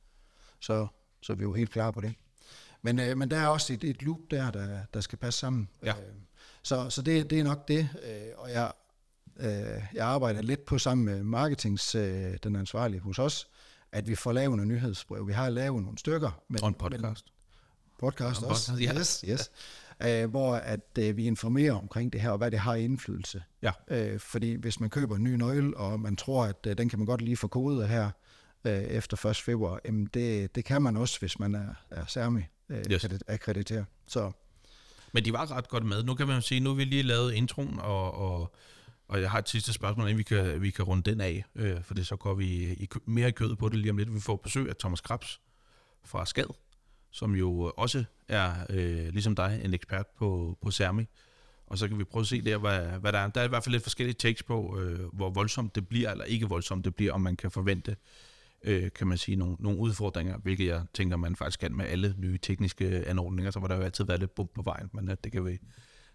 Så, 0.59 0.87
så 1.21 1.33
vi 1.33 1.41
er 1.41 1.47
jo 1.47 1.53
helt 1.53 1.71
klar 1.71 1.91
på 1.91 2.01
det. 2.01 2.13
Men, 2.81 2.99
øh, 2.99 3.17
men 3.17 3.31
der 3.31 3.37
er 3.37 3.47
også 3.47 3.73
et, 3.73 3.83
et 3.83 4.03
loop 4.03 4.19
der, 4.31 4.51
der, 4.51 4.85
der 4.93 5.01
skal 5.01 5.17
passe 5.17 5.39
sammen. 5.39 5.69
Ja. 5.83 5.91
Øh, 5.91 6.15
så 6.63 6.89
så 6.89 7.01
det, 7.01 7.29
det 7.29 7.39
er 7.39 7.43
nok 7.43 7.67
det, 7.67 7.89
øh, 8.03 8.31
og 8.37 8.51
jeg, 8.51 8.71
øh, 9.39 9.83
jeg 9.93 10.05
arbejder 10.07 10.41
lidt 10.41 10.65
på 10.65 10.77
sammen 10.77 11.05
med 11.05 11.23
marketings, 11.23 11.95
øh, 11.95 12.37
den 12.43 12.55
ansvarlige 12.55 12.99
hos 12.99 13.19
os, 13.19 13.47
at 13.91 14.07
vi 14.07 14.15
får 14.15 14.31
lavet 14.31 14.57
nogle 14.57 14.65
nyhedsbrev. 14.73 15.27
Vi 15.27 15.33
har 15.33 15.49
lavet 15.49 15.81
nogle 15.83 15.97
stykker. 15.97 16.41
Men, 16.49 16.61
Og 16.63 16.67
en 16.67 16.73
podcast. 16.73 17.25
podcast 17.99 18.43
Og 18.43 18.49
også. 18.49 18.71
podcast, 18.71 18.83
ja. 18.93 18.99
Yes, 18.99 19.23
yes. 19.27 19.51
Øh, 20.23 20.29
hvor 20.29 20.55
at 20.55 20.97
øh, 20.99 21.17
vi 21.17 21.25
informerer 21.25 21.73
omkring 21.73 22.13
det 22.13 22.21
her, 22.21 22.29
og 22.29 22.37
hvad 22.37 22.51
det 22.51 22.59
har 22.59 22.75
indflydelse. 22.75 23.43
Ja. 23.61 23.71
Øh, 23.87 24.19
fordi 24.19 24.55
hvis 24.55 24.79
man 24.79 24.89
køber 24.89 25.15
en 25.15 25.23
ny 25.23 25.29
nøgle, 25.35 25.77
og 25.77 25.99
man 25.99 26.15
tror, 26.15 26.45
at 26.45 26.67
øh, 26.67 26.77
den 26.77 26.89
kan 26.89 26.99
man 26.99 27.05
godt 27.05 27.21
lige 27.21 27.37
få 27.37 27.47
kodet 27.47 27.87
her 27.87 28.09
øh, 28.65 28.73
efter 28.73 29.25
1. 29.25 29.35
februar, 29.37 29.79
jamen 29.85 30.05
det, 30.13 30.55
det 30.55 30.65
kan 30.65 30.81
man 30.81 30.97
også, 30.97 31.19
hvis 31.19 31.39
man 31.39 31.55
er, 31.55 31.67
er 31.89 32.05
SERMI 32.05 32.41
øh, 32.69 32.77
Yes. 32.91 33.03
yes. 33.03 33.19
akkrediteret. 33.27 33.85
Så 34.07 34.31
Men 35.13 35.25
de 35.25 35.33
var 35.33 35.51
ret 35.51 35.67
godt 35.69 35.85
med. 35.85 36.03
Nu 36.03 36.13
kan 36.15 36.27
man 36.27 36.35
jo 36.35 36.41
sige, 36.41 36.59
nu 36.59 36.69
har 36.69 36.75
vi 36.75 36.83
lige 36.83 37.03
lavet 37.03 37.33
introen, 37.33 37.79
og, 37.79 38.13
og, 38.13 38.55
og 39.07 39.21
jeg 39.21 39.31
har 39.31 39.39
et 39.39 39.49
sidste 39.49 39.73
spørgsmål, 39.73 40.07
inden 40.07 40.17
vi 40.17 40.23
kan, 40.23 40.61
vi 40.61 40.69
kan 40.69 40.85
runde 40.85 41.11
den 41.11 41.21
af, 41.21 41.45
øh, 41.55 41.83
for 41.83 41.93
det 41.93 42.07
så 42.07 42.15
går 42.15 42.33
vi 42.33 42.45
i, 42.73 42.89
mere 43.05 43.27
i 43.27 43.31
kødet 43.31 43.57
på 43.57 43.69
det 43.69 43.79
lige 43.79 43.91
om 43.91 43.97
lidt. 43.97 44.13
Vi 44.13 44.19
får 44.19 44.35
besøg 44.35 44.69
af 44.69 44.75
Thomas 44.75 45.01
Krabs 45.01 45.41
fra 46.03 46.25
Skad, 46.25 46.53
som 47.11 47.35
jo 47.35 47.73
også 47.77 48.03
er, 48.27 48.53
øh, 48.69 49.07
ligesom 49.07 49.35
dig, 49.35 49.61
en 49.63 49.73
ekspert 49.73 50.07
på, 50.07 50.57
på 50.61 50.71
Cermi. 50.71 51.05
Og 51.67 51.77
så 51.77 51.87
kan 51.87 51.99
vi 51.99 52.03
prøve 52.03 52.21
at 52.21 52.27
se 52.27 52.41
der, 52.41 52.57
hvad, 52.57 52.79
hvad 52.79 53.13
der 53.13 53.19
er. 53.19 53.27
Der 53.27 53.41
er 53.41 53.45
i 53.45 53.47
hvert 53.47 53.63
fald 53.63 53.71
lidt 53.71 53.83
forskellige 53.83 54.15
takes 54.15 54.43
på, 54.43 54.79
øh, 54.79 54.99
hvor 55.13 55.29
voldsomt 55.29 55.75
det 55.75 55.87
bliver, 55.87 56.11
eller 56.11 56.25
ikke 56.25 56.45
voldsomt 56.45 56.85
det 56.85 56.95
bliver, 56.95 57.13
om 57.13 57.21
man 57.21 57.35
kan 57.35 57.51
forvente, 57.51 57.95
øh, 58.63 58.91
kan 58.95 59.07
man 59.07 59.17
sige, 59.17 59.35
nogle, 59.35 59.55
nogle 59.59 59.79
udfordringer, 59.79 60.37
hvilket 60.37 60.67
jeg 60.67 60.85
tænker, 60.93 61.17
man 61.17 61.35
faktisk 61.35 61.59
kan 61.59 61.75
med 61.75 61.85
alle 61.85 62.15
nye 62.17 62.37
tekniske 62.37 63.07
anordninger, 63.07 63.51
så 63.51 63.59
var 63.59 63.67
der 63.67 63.75
jo 63.75 63.81
altid 63.81 64.05
været 64.05 64.19
lidt 64.19 64.35
bump 64.35 64.53
på 64.55 64.61
vejen, 64.61 64.89
men 64.93 65.09
øh, 65.09 65.17
det 65.23 65.31
kan 65.31 65.45
vi, 65.45 65.59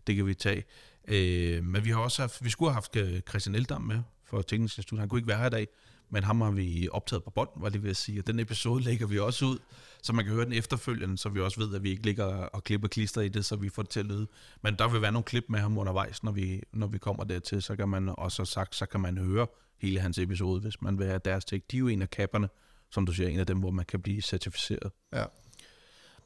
det 0.06 0.16
kan 0.16 0.26
vi 0.26 0.34
tage. 0.34 0.64
Øh, 1.08 1.64
men 1.64 1.84
vi 1.84 1.90
har 1.90 2.00
også 2.00 2.22
haft, 2.22 2.44
vi 2.44 2.50
skulle 2.50 2.70
have 2.70 2.74
haft 2.74 2.96
øh, 2.96 3.20
Christian 3.20 3.54
Eldam 3.54 3.82
med 3.82 4.02
for 4.24 4.42
Teknisk 4.42 4.78
Institut. 4.78 4.98
Han 4.98 5.08
kunne 5.08 5.18
ikke 5.18 5.28
være 5.28 5.38
her 5.38 5.46
i 5.46 5.50
dag, 5.50 5.68
men 6.10 6.24
ham 6.24 6.40
har 6.40 6.50
vi 6.50 6.88
optaget 6.92 7.24
på 7.24 7.30
bånd, 7.30 7.48
var 7.56 7.68
det 7.68 7.82
ved 7.82 7.90
at 7.90 7.96
sige. 7.96 8.20
Og 8.20 8.26
den 8.26 8.38
episode 8.38 8.82
lægger 8.88 9.06
vi 9.06 9.18
også 9.18 9.44
ud, 9.44 9.58
så 10.02 10.12
man 10.12 10.24
kan 10.24 10.34
høre 10.34 10.44
den 10.44 10.52
efterfølgende, 10.52 11.18
så 11.18 11.28
vi 11.28 11.40
også 11.40 11.60
ved, 11.60 11.74
at 11.74 11.82
vi 11.82 11.90
ikke 11.90 12.02
ligger 12.02 12.24
og 12.24 12.64
klipper 12.64 12.88
klister 12.88 13.20
i 13.20 13.28
det, 13.28 13.44
så 13.44 13.56
vi 13.56 13.68
får 13.68 13.82
det 13.82 13.90
til 13.90 14.00
at 14.00 14.06
lyde. 14.06 14.26
Men 14.62 14.74
der 14.78 14.88
vil 14.88 15.02
være 15.02 15.12
nogle 15.12 15.24
klip 15.24 15.44
med 15.48 15.58
ham 15.58 15.78
undervejs, 15.78 16.22
når 16.22 16.32
vi, 16.32 16.62
når 16.72 16.86
vi 16.86 16.98
kommer 16.98 17.24
dertil, 17.24 17.62
så 17.62 17.76
kan 17.76 17.88
man 17.88 18.08
også 18.18 18.44
sagt, 18.44 18.74
så 18.74 18.86
kan 18.86 19.00
man 19.00 19.18
høre 19.18 19.46
hele 19.78 20.00
hans 20.00 20.18
episode, 20.18 20.60
hvis 20.60 20.82
man 20.82 20.98
vil 20.98 21.06
have 21.06 21.20
deres 21.24 21.44
tek. 21.44 21.70
De 21.70 21.76
er 21.76 21.78
jo 21.78 21.88
en 21.88 22.02
af 22.02 22.10
kapperne, 22.10 22.48
som 22.90 23.06
du 23.06 23.12
siger, 23.12 23.28
en 23.28 23.40
af 23.40 23.46
dem, 23.46 23.58
hvor 23.58 23.70
man 23.70 23.84
kan 23.84 24.02
blive 24.02 24.22
certificeret. 24.22 24.92
ja. 25.12 25.24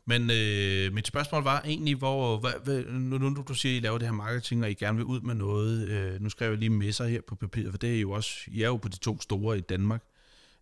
Men 0.09 0.31
øh, 0.31 0.93
mit 0.95 1.07
spørgsmål 1.07 1.43
var 1.43 1.61
egentlig, 1.61 1.97
hvor, 1.97 2.39
hvad, 2.39 2.53
hvad, 2.65 2.85
nu, 2.85 3.19
nu 3.19 3.45
du 3.49 3.55
siger, 3.55 3.77
at 3.77 3.77
I 3.77 3.85
laver 3.85 3.99
det 3.99 4.09
her 4.09 4.15
marketing, 4.15 4.65
og 4.65 4.71
I 4.71 4.75
gerne 4.75 4.97
vil 4.97 5.05
ud 5.05 5.21
med 5.21 5.35
noget. 5.35 5.89
Øh, 5.89 6.21
nu 6.21 6.29
skrev 6.29 6.51
jeg 6.51 6.59
lige 6.59 6.71
messer 6.71 7.07
her 7.07 7.21
på 7.21 7.35
papiret, 7.35 7.71
for 7.71 7.79
det 7.79 7.97
er 7.97 8.01
jo 8.01 8.11
også, 8.11 8.33
I 8.47 8.63
er 8.63 8.67
jo 8.67 8.77
på 8.77 8.89
de 8.89 8.99
to 8.99 9.21
store 9.21 9.59
i 9.59 9.61
Danmark. 9.61 10.03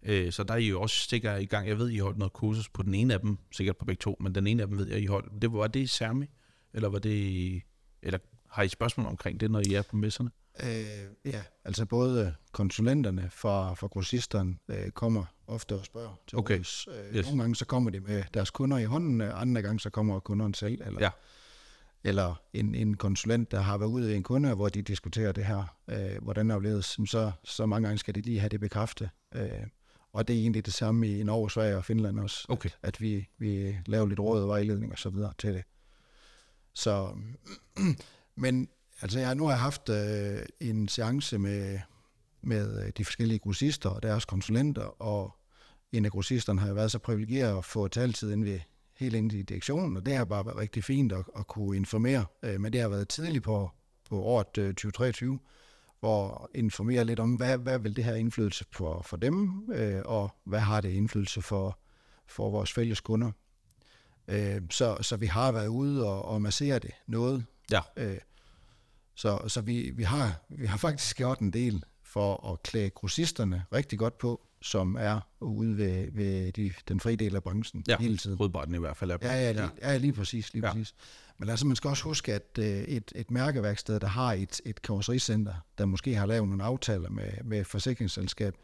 Øh, 0.03 0.33
så 0.33 0.45
der 0.45 0.55
er 0.55 0.59
I 0.59 0.69
jo 0.69 0.81
også 0.81 1.09
sikkert 1.09 1.43
i 1.43 1.45
gang. 1.45 1.69
Jeg 1.69 1.79
ved, 1.79 1.91
I 1.91 1.99
holdt 1.99 2.19
noget 2.19 2.33
kursus 2.33 2.69
på 2.69 2.83
den 2.83 2.95
ene 2.95 3.15
af 3.15 3.21
dem, 3.21 3.39
sikkert 3.53 3.77
på 3.77 3.85
begge 3.85 4.01
to, 4.01 4.17
men 4.21 4.35
den 4.35 4.47
ene 4.47 4.63
af 4.63 4.69
dem 4.69 4.79
ved 4.79 4.89
jeg, 4.89 5.01
I 5.01 5.07
holdt. 5.07 5.43
Det, 5.43 5.53
var 5.53 5.67
det 5.67 5.81
i 5.81 5.87
Sermi? 5.87 6.27
Eller 6.75 6.89
var 6.89 6.99
det 6.99 7.63
eller 8.03 8.19
har 8.51 8.63
I 8.63 8.69
spørgsmål 8.69 9.07
omkring 9.07 9.41
det, 9.41 9.51
når 9.51 9.63
I 9.67 9.75
er 9.75 9.83
på 9.83 9.97
messerne? 9.97 10.31
Øh, 10.63 11.33
ja, 11.33 11.43
altså 11.65 11.87
både 11.87 12.35
konsulenterne 12.53 13.31
fra, 13.33 13.75
fra 13.75 13.87
grossisterne 13.87 14.57
øh, 14.69 14.91
kommer 14.91 15.25
ofte 15.47 15.75
og 15.75 15.85
spørger 15.85 16.15
til 16.27 16.39
Okay. 16.39 16.59
råds. 16.59 16.89
Øh, 16.89 17.17
Yes. 17.17 17.27
Nogle 17.27 17.43
gange 17.43 17.57
så 17.57 17.65
kommer 17.67 17.91
de 17.91 18.01
med 18.01 18.23
deres 18.35 18.51
kunder 18.51 18.79
i 18.79 18.85
hånden, 18.85 19.21
øh, 19.21 19.41
andre 19.41 19.63
gange 19.63 19.81
så 19.81 19.91
kommer 19.91 20.21
kunderne 20.21 20.55
selv, 20.55 20.83
eller, 20.87 21.01
Ja. 21.01 21.11
eller 22.05 22.35
en, 22.53 22.75
en 22.75 22.97
konsulent, 22.97 23.51
der 23.51 23.61
har 23.61 23.79
været 23.79 23.89
ude 23.91 24.07
ved 24.09 24.15
en 24.15 24.23
kunde, 24.23 24.55
hvor 24.55 24.69
de 24.69 24.83
diskuterer 24.83 25.33
det 25.33 25.45
her, 25.45 25.77
øh, 25.89 26.23
hvordan 26.23 26.49
det 26.49 26.57
opleves, 26.57 26.87
så, 27.07 27.33
så 27.45 27.67
mange 27.67 27.89
gange 27.89 27.99
skal 27.99 28.15
de 28.15 28.21
lige 28.21 28.41
have 28.41 28.49
det 28.49 28.61
bekræftet. 28.61 29.11
Øh, 29.35 29.49
og 30.13 30.29
det 30.29 30.37
er 30.37 30.41
egentlig 30.41 30.67
det 30.67 30.75
samme 30.75 31.09
i 31.09 31.23
Norge, 31.23 31.51
Sverige 31.51 31.77
og 31.77 31.85
Finland 31.85 32.21
også, 32.21 32.47
Okay. 32.49 32.71
at 32.83 33.01
vi, 33.01 33.29
vi 33.39 33.77
laver 33.87 34.07
lidt 34.07 34.21
råd 34.21 34.43
og 34.43 34.49
vejledning 34.49 34.93
og 34.93 34.99
så 34.99 35.11
videre 35.11 35.33
til 35.39 35.55
det. 35.55 35.63
Så, 36.75 37.17
men 38.37 38.69
altså 39.03 39.19
jeg, 39.19 39.35
nu 39.35 39.45
har 39.45 39.51
jeg 39.51 39.61
haft 39.61 39.89
øh, 39.89 40.47
en 40.61 40.89
seance 40.89 41.39
med, 41.39 41.79
med 42.43 42.85
øh, 42.85 42.93
de 42.97 43.05
forskellige 43.05 43.39
grossister 43.39 43.89
og 43.91 44.03
deres 44.03 44.25
konsulenter, 44.25 45.03
og 45.03 45.37
en 45.93 46.05
af 46.05 46.11
grossisterne 46.11 46.61
har 46.61 46.69
jo 46.69 46.75
været 46.75 46.91
så 46.91 46.99
privilegeret 46.99 47.59
at 47.59 47.65
få 47.65 47.89
taltid 47.89 48.33
ind 48.33 48.45
ved, 48.45 48.61
helt 48.97 49.15
ind 49.15 49.33
i 49.33 49.43
direktionen, 49.43 49.97
og 49.97 50.07
det 50.07 50.17
har 50.17 50.25
bare 50.25 50.47
været 50.47 50.59
rigtig 50.59 50.85
fint 50.85 51.13
at, 51.13 51.25
at 51.39 51.47
kunne 51.47 51.77
informere, 51.77 52.27
øh, 52.43 52.61
men 52.61 52.73
det 52.73 52.81
har 52.81 52.89
været 52.89 53.09
tidligt 53.09 53.45
på, 53.45 53.71
på 54.09 54.23
året 54.23 54.59
øh, 54.59 54.69
2023, 54.69 55.39
hvor 56.01 56.51
informere 56.55 57.05
lidt 57.05 57.21
om, 57.21 57.35
hvad, 57.35 57.59
hvad 57.59 57.79
vil 57.79 57.97
det 57.97 58.05
her 58.05 58.15
indflydelse 58.15 58.65
for, 58.73 59.03
for 59.03 59.17
dem, 59.17 59.69
øh, 59.73 60.03
og 60.05 60.31
hvad 60.45 60.61
har 60.61 60.81
det 60.81 60.91
indflydelse 60.91 61.43
for, 61.43 61.79
for 62.27 62.51
vores 62.51 62.73
fælles 62.73 63.01
kunder. 63.01 63.31
Øh, 64.29 64.63
så, 64.71 64.97
så 65.01 65.17
vi 65.17 65.27
har 65.27 65.53
været 65.53 65.67
ude 65.67 66.09
og, 66.09 66.25
og 66.25 66.43
massere 66.43 66.79
det 66.79 66.91
noget. 67.07 67.45
Ja. 67.71 67.81
Øh, 67.97 68.19
så 69.15 69.39
så 69.49 69.61
vi, 69.61 69.91
vi, 69.91 70.03
har, 70.03 70.41
vi 70.49 70.67
har 70.67 70.77
faktisk 70.77 71.17
gjort 71.17 71.39
en 71.39 71.51
del 71.53 71.85
for 72.03 72.53
at 72.53 72.63
klæde 72.63 72.91
grossisterne 72.91 73.65
rigtig 73.73 73.99
godt 73.99 74.19
på, 74.19 74.47
som 74.63 74.97
er 75.01 75.21
ude 75.41 75.77
ved, 75.77 76.09
ved 76.13 76.53
de, 76.53 76.73
den 76.89 77.01
frie 77.01 77.17
del 77.17 77.37
af 77.37 77.43
branchen 77.43 77.85
Ja, 77.89 77.97
hele 78.01 78.17
tiden. 78.17 78.41
Rødbarten 78.41 78.75
i 78.75 78.79
hvert 78.79 78.97
fald 78.97 79.11
er 79.11 79.19
Ja, 79.23 79.33
ja, 79.33 79.53
lige, 79.53 79.71
ja. 79.83 79.97
lige 79.97 80.13
præcis. 80.13 80.53
Lige 80.53 80.63
Ja. 80.63 80.69
ja. 80.69 80.73
præcis. 80.73 80.95
Men 81.39 81.49
altså, 81.49 81.67
man 81.67 81.77
skal 81.77 81.89
også 81.91 82.05
huske, 82.05 82.35
at 82.35 82.59
øh, 82.59 82.65
et, 82.67 83.13
et 83.15 83.31
mærkeværksted, 83.31 84.01
der 84.01 84.07
har 84.07 84.33
et, 84.33 84.61
et 84.65 84.83
karossericenter, 84.83 85.55
der 85.79 85.87
måske 85.87 86.15
har 86.15 86.27
lavet 86.27 86.49
nogle 86.49 86.65
aftaler 86.65 87.11
med, 87.11 87.31
med 87.45 87.65
forsikringsselskab, 87.65 88.55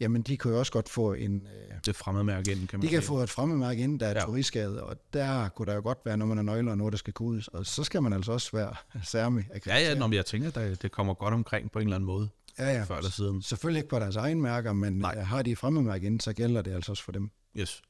jamen 0.00 0.22
de 0.22 0.36
kan 0.36 0.50
jo 0.50 0.58
også 0.58 0.72
godt 0.72 0.88
få 0.88 1.12
en... 1.12 1.34
Øh, 1.70 1.76
Det 1.86 1.96
fremmedmærke 1.96 2.50
ind, 2.52 2.68
kan 2.68 2.78
man 2.78 2.82
de 2.86 2.90
kan 2.90 3.00
sige. 3.02 3.06
få 3.08 3.22
et 3.22 3.30
fremmedmærke 3.30 3.82
ind, 3.82 4.00
der 4.00 4.06
er 4.06 4.10
Ja. 4.20 4.20
turistskade, 4.24 4.82
og 4.84 4.96
der 5.12 5.48
kunne 5.48 5.66
der 5.66 5.74
jo 5.74 5.80
godt 5.82 5.98
være 6.04 6.16
noget 6.16 6.36
med 6.36 6.44
nøgler 6.44 6.70
og 6.72 6.78
noget, 6.78 6.92
der 6.92 6.96
skal 6.98 7.12
kodes, 7.12 7.48
og 7.48 7.66
så 7.66 7.84
skal 7.84 8.02
man 8.02 8.12
altså 8.12 8.32
også 8.32 8.50
være 8.52 8.74
særlig 9.04 9.48
Ja, 9.66 9.78
ja, 9.78 9.94
når 9.94 10.14
jeg 10.14 10.26
tænker, 10.26 10.60
at 10.60 10.82
det 10.82 10.92
kommer 10.92 11.14
godt 11.14 11.34
omkring 11.34 11.70
på 11.72 11.78
en 11.78 11.86
eller 11.86 11.96
anden 11.96 12.06
måde. 12.06 12.28
Ja, 12.58 12.72
ja. 12.72 12.84
før 12.84 12.96
eller 12.96 13.10
siden. 13.10 13.42
Selvfølgelig 13.42 13.78
ikke 13.78 13.88
på 13.90 13.98
deres 13.98 14.16
egen 14.16 14.42
mærker, 14.42 14.72
men 14.72 14.92
Nej. 14.92 15.14
Nej. 15.14 15.24
har 15.24 15.42
de 15.42 15.56
fremmedmærke 15.56 16.06
ind, 16.06 16.20
så 16.20 16.32
gælder 16.32 16.62
det 16.62 16.70
altså 16.74 16.92
også 16.92 17.04
for 17.04 17.12
dem. 17.12 17.30
Yes. 17.56 17.82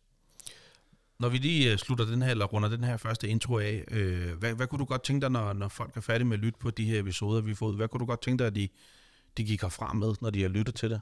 Når 1.21 1.29
vi 1.29 1.39
lige 1.39 1.73
øh, 1.73 1.79
slutter 1.79 2.05
den 2.05 2.23
her, 2.23 2.31
eller 2.31 2.45
runder 2.45 2.69
den 2.69 2.85
her 2.85 2.97
første 2.97 3.29
intro 3.29 3.59
af, 3.59 3.85
øh, 3.91 4.33
hvad, 4.39 4.55
hvad 4.55 4.67
kunne 4.67 4.79
du 4.79 4.85
godt 4.85 5.03
tænke 5.03 5.21
dig, 5.21 5.31
når, 5.31 5.53
når 5.53 5.69
folk 5.69 5.97
er 5.97 6.01
færdige 6.01 6.25
med 6.29 6.37
at 6.37 6.41
lytte 6.45 6.59
på 6.59 6.71
de 6.71 6.85
her 6.85 7.01
episoder, 7.01 7.41
vi 7.41 7.51
har 7.51 7.57
fået? 7.57 7.77
Hvad 7.77 7.89
kunne 7.89 7.99
du 8.01 8.05
godt 8.07 8.23
tænke 8.23 8.39
dig, 8.39 8.47
at 8.47 8.55
de, 8.55 8.69
de 9.37 9.45
gik 9.45 9.63
herfra 9.63 9.93
med, 9.93 10.15
når 10.21 10.31
de 10.31 10.43
har 10.43 10.49
lyttet 10.49 10.75
til 10.75 10.91
det? 10.91 11.01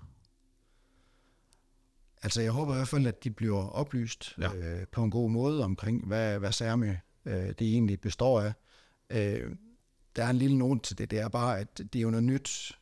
Altså, 2.23 2.43
jeg 2.43 2.53
håber 2.53 2.73
i 2.73 2.77
hvert 2.77 2.89
fald, 2.89 3.07
at 3.07 3.25
de 3.25 3.31
bliver 3.31 3.69
oplyst 3.69 4.35
Ja. 4.39 4.51
ja. 4.55 4.81
øh, 4.81 4.87
på 4.93 5.03
en 5.03 5.11
god 5.11 5.31
måde 5.31 5.65
omkring, 5.65 6.07
hvad, 6.07 6.39
hvad 6.39 6.53
Særmi 6.53 6.89
øh, 7.25 7.49
det 7.49 7.61
egentlig 7.61 8.01
består 8.01 8.41
af. 8.41 8.53
Øh, 9.11 9.51
der 10.17 10.25
er 10.25 10.31
en 10.31 10.37
lille 10.37 10.59
note 10.59 10.81
til 10.81 10.99
det, 10.99 11.11
det 11.11 11.19
er 11.19 11.29
bare, 11.29 11.59
at 11.61 11.79
det 11.79 11.97
er 11.97 12.01
jo 12.01 12.11
noget 12.11 12.25
nyt. 12.25 12.73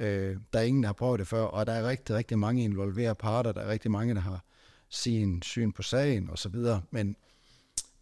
Øh, 0.00 0.36
der 0.52 0.58
er 0.58 0.62
ingen, 0.62 0.82
der 0.82 0.88
har 0.88 0.92
prøvet 0.92 1.18
det 1.18 1.28
før, 1.28 1.42
og 1.42 1.66
der 1.66 1.72
er 1.72 1.88
rigtig, 1.88 2.16
rigtig 2.16 2.38
mange 2.38 2.64
involverede 2.64 3.14
parter, 3.14 3.52
der 3.52 3.60
er 3.60 3.68
rigtig 3.68 3.90
mange, 3.90 4.14
der 4.14 4.20
har 4.20 4.44
sin 4.88 5.42
syn 5.42 5.72
på 5.72 5.82
sagen 5.82 6.30
og 6.30 6.38
så 6.38 6.48
videre. 6.48 6.82
Men 6.90 7.16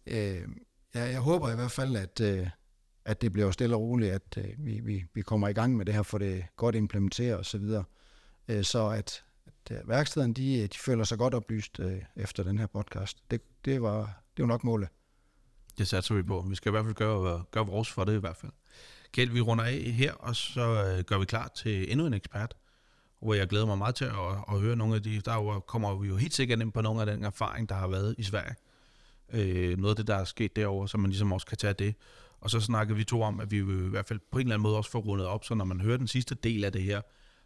øh, 0.07 0.41
jeg, 0.93 1.11
jeg 1.11 1.19
håber 1.19 1.51
i 1.51 1.55
hvert 1.55 1.71
fald, 1.71 1.95
at, 1.95 2.21
øh, 2.21 2.47
at 3.05 3.21
det 3.21 3.33
bliver 3.33 3.51
stille 3.51 3.75
og 3.75 3.81
roligt, 3.81 4.11
at 4.11 4.37
øh, 4.37 4.45
vi, 4.57 4.79
vi, 4.79 5.05
vi 5.13 5.21
kommer 5.21 5.47
i 5.47 5.53
gang 5.53 5.77
med 5.77 5.85
det 5.85 5.93
her, 5.93 6.03
for 6.03 6.17
det 6.17 6.45
godt 6.55 6.75
implementeret 6.75 7.37
og 7.37 7.45
så 7.45 7.57
videre. 7.57 7.83
Øh, 8.47 8.63
så 8.63 8.89
at, 8.89 9.23
at 9.71 9.81
øh, 9.81 9.89
værkstederne, 9.89 10.33
de, 10.33 10.57
øh, 10.57 10.63
de 10.63 10.77
føler 10.77 11.03
sig 11.03 11.17
godt 11.17 11.33
oplyst 11.33 11.79
øh, 11.79 12.01
efter 12.15 12.43
den 12.43 12.59
her 12.59 12.67
podcast. 12.67 13.17
Det, 13.31 13.41
det, 13.65 13.81
var, 13.81 14.23
det 14.37 14.43
var 14.43 14.47
nok 14.47 14.63
målet. 14.63 14.89
Det 15.77 15.87
satser 15.87 16.15
vi 16.15 16.23
på. 16.23 16.45
Vi 16.49 16.55
skal 16.55 16.69
i 16.69 16.71
hvert 16.71 16.85
fald 16.85 16.95
gøre, 16.95 17.33
øh, 17.33 17.39
gøre 17.51 17.65
vores 17.65 17.91
for 17.91 18.03
det 18.03 18.15
i 18.15 18.19
hvert 18.19 18.35
fald. 18.35 18.51
Kjeld, 19.11 19.31
vi 19.31 19.41
runder 19.41 19.63
af 19.63 19.73
her, 19.73 20.13
og 20.13 20.35
så 20.35 20.95
øh, 20.97 21.03
gør 21.03 21.17
vi 21.17 21.25
klar 21.25 21.51
til 21.55 21.91
endnu 21.91 22.05
en 22.05 22.13
ekspert, 22.13 22.55
hvor 23.21 23.33
jeg 23.33 23.47
glæder 23.47 23.65
mig 23.65 23.77
meget 23.77 23.95
til 23.95 24.05
at, 24.05 24.11
at 24.51 24.59
høre 24.59 24.75
nogle 24.75 24.95
af 24.95 25.03
de, 25.03 25.21
der 25.21 25.33
jo, 25.33 25.59
kommer 25.59 25.95
vi 25.95 26.07
jo 26.07 26.15
helt 26.15 26.33
sikkert 26.33 26.61
ind 26.61 26.71
på 26.71 26.81
nogle 26.81 26.99
af 27.01 27.05
den 27.05 27.23
erfaring, 27.23 27.69
der 27.69 27.75
har 27.75 27.87
været 27.87 28.15
i 28.17 28.23
Sverige. 28.23 28.55
Øh, 29.33 29.77
noget 29.77 29.89
af 29.89 29.95
det, 29.95 30.07
der 30.07 30.15
er 30.15 30.23
sket 30.23 30.55
derovre, 30.55 30.87
så 30.87 30.97
man 30.97 31.09
ligesom 31.09 31.31
også 31.31 31.47
kan 31.47 31.57
tage 31.57 31.73
det. 31.73 31.95
Og 32.39 32.49
så 32.49 32.59
snakkede 32.59 32.97
vi 32.97 33.03
to 33.03 33.21
om, 33.21 33.39
at 33.39 33.51
vi 33.51 33.61
vil 33.61 33.85
i 33.85 33.89
hvert 33.89 34.05
fald 34.05 34.19
på 34.31 34.39
en 34.39 34.45
eller 34.45 34.55
anden 34.55 34.63
måde 34.63 34.77
også 34.77 34.91
få 34.91 34.99
rundet 34.99 35.27
op, 35.27 35.45
så 35.45 35.55
når 35.55 35.65
man 35.65 35.81
hører 35.81 35.97
den 35.97 36.07
sidste 36.07 36.35
del 36.35 36.63
af 36.63 36.71
det 36.71 36.83
her, 36.83 37.01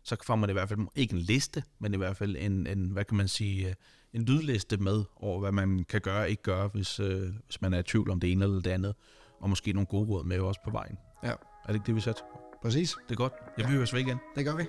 så 0.07 0.17
får 0.23 0.35
man 0.35 0.49
i 0.49 0.53
hvert 0.53 0.69
fald 0.69 0.79
ikke 0.95 1.13
en 1.13 1.19
liste, 1.19 1.63
men 1.79 1.93
i 1.93 1.97
hvert 1.97 2.17
fald 2.17 2.35
en, 2.39 2.67
en 2.67 2.89
hvad 2.89 3.05
kan 3.05 3.17
man 3.17 3.27
sige, 3.27 3.67
øh, 3.67 3.73
en 4.13 4.25
lydliste 4.25 4.77
med 4.77 5.03
over, 5.15 5.39
hvad 5.39 5.51
man 5.51 5.85
kan 5.89 6.01
gøre 6.01 6.21
og 6.21 6.29
ikke 6.29 6.43
gøre, 6.43 6.67
hvis, 6.67 6.99
øh, 6.99 7.21
hvis 7.45 7.61
man 7.61 7.73
er 7.73 7.79
i 7.79 7.83
tvivl 7.83 8.09
om 8.09 8.19
det 8.19 8.31
ene 8.31 8.43
eller 8.43 8.61
det 8.61 8.71
andet. 8.71 8.95
Og 9.39 9.49
måske 9.49 9.73
nogle 9.73 9.87
gode 9.87 10.09
råd 10.09 10.23
med 10.23 10.39
også 10.39 10.61
på 10.63 10.71
vejen. 10.71 10.97
Ja. 11.23 11.29
Er 11.29 11.35
det 11.67 11.73
ikke 11.73 11.85
det, 11.85 11.95
vi 11.95 12.01
satte? 12.01 12.21
Præcis. 12.61 12.95
Det 13.09 13.11
er 13.11 13.15
godt. 13.15 13.33
Jeg 13.57 13.65
vil 13.67 13.75
høres 13.75 13.93
ved 13.93 13.99
igen. 13.99 14.17
Det 14.35 14.45
gør 14.45 14.55
vi. 14.55 14.63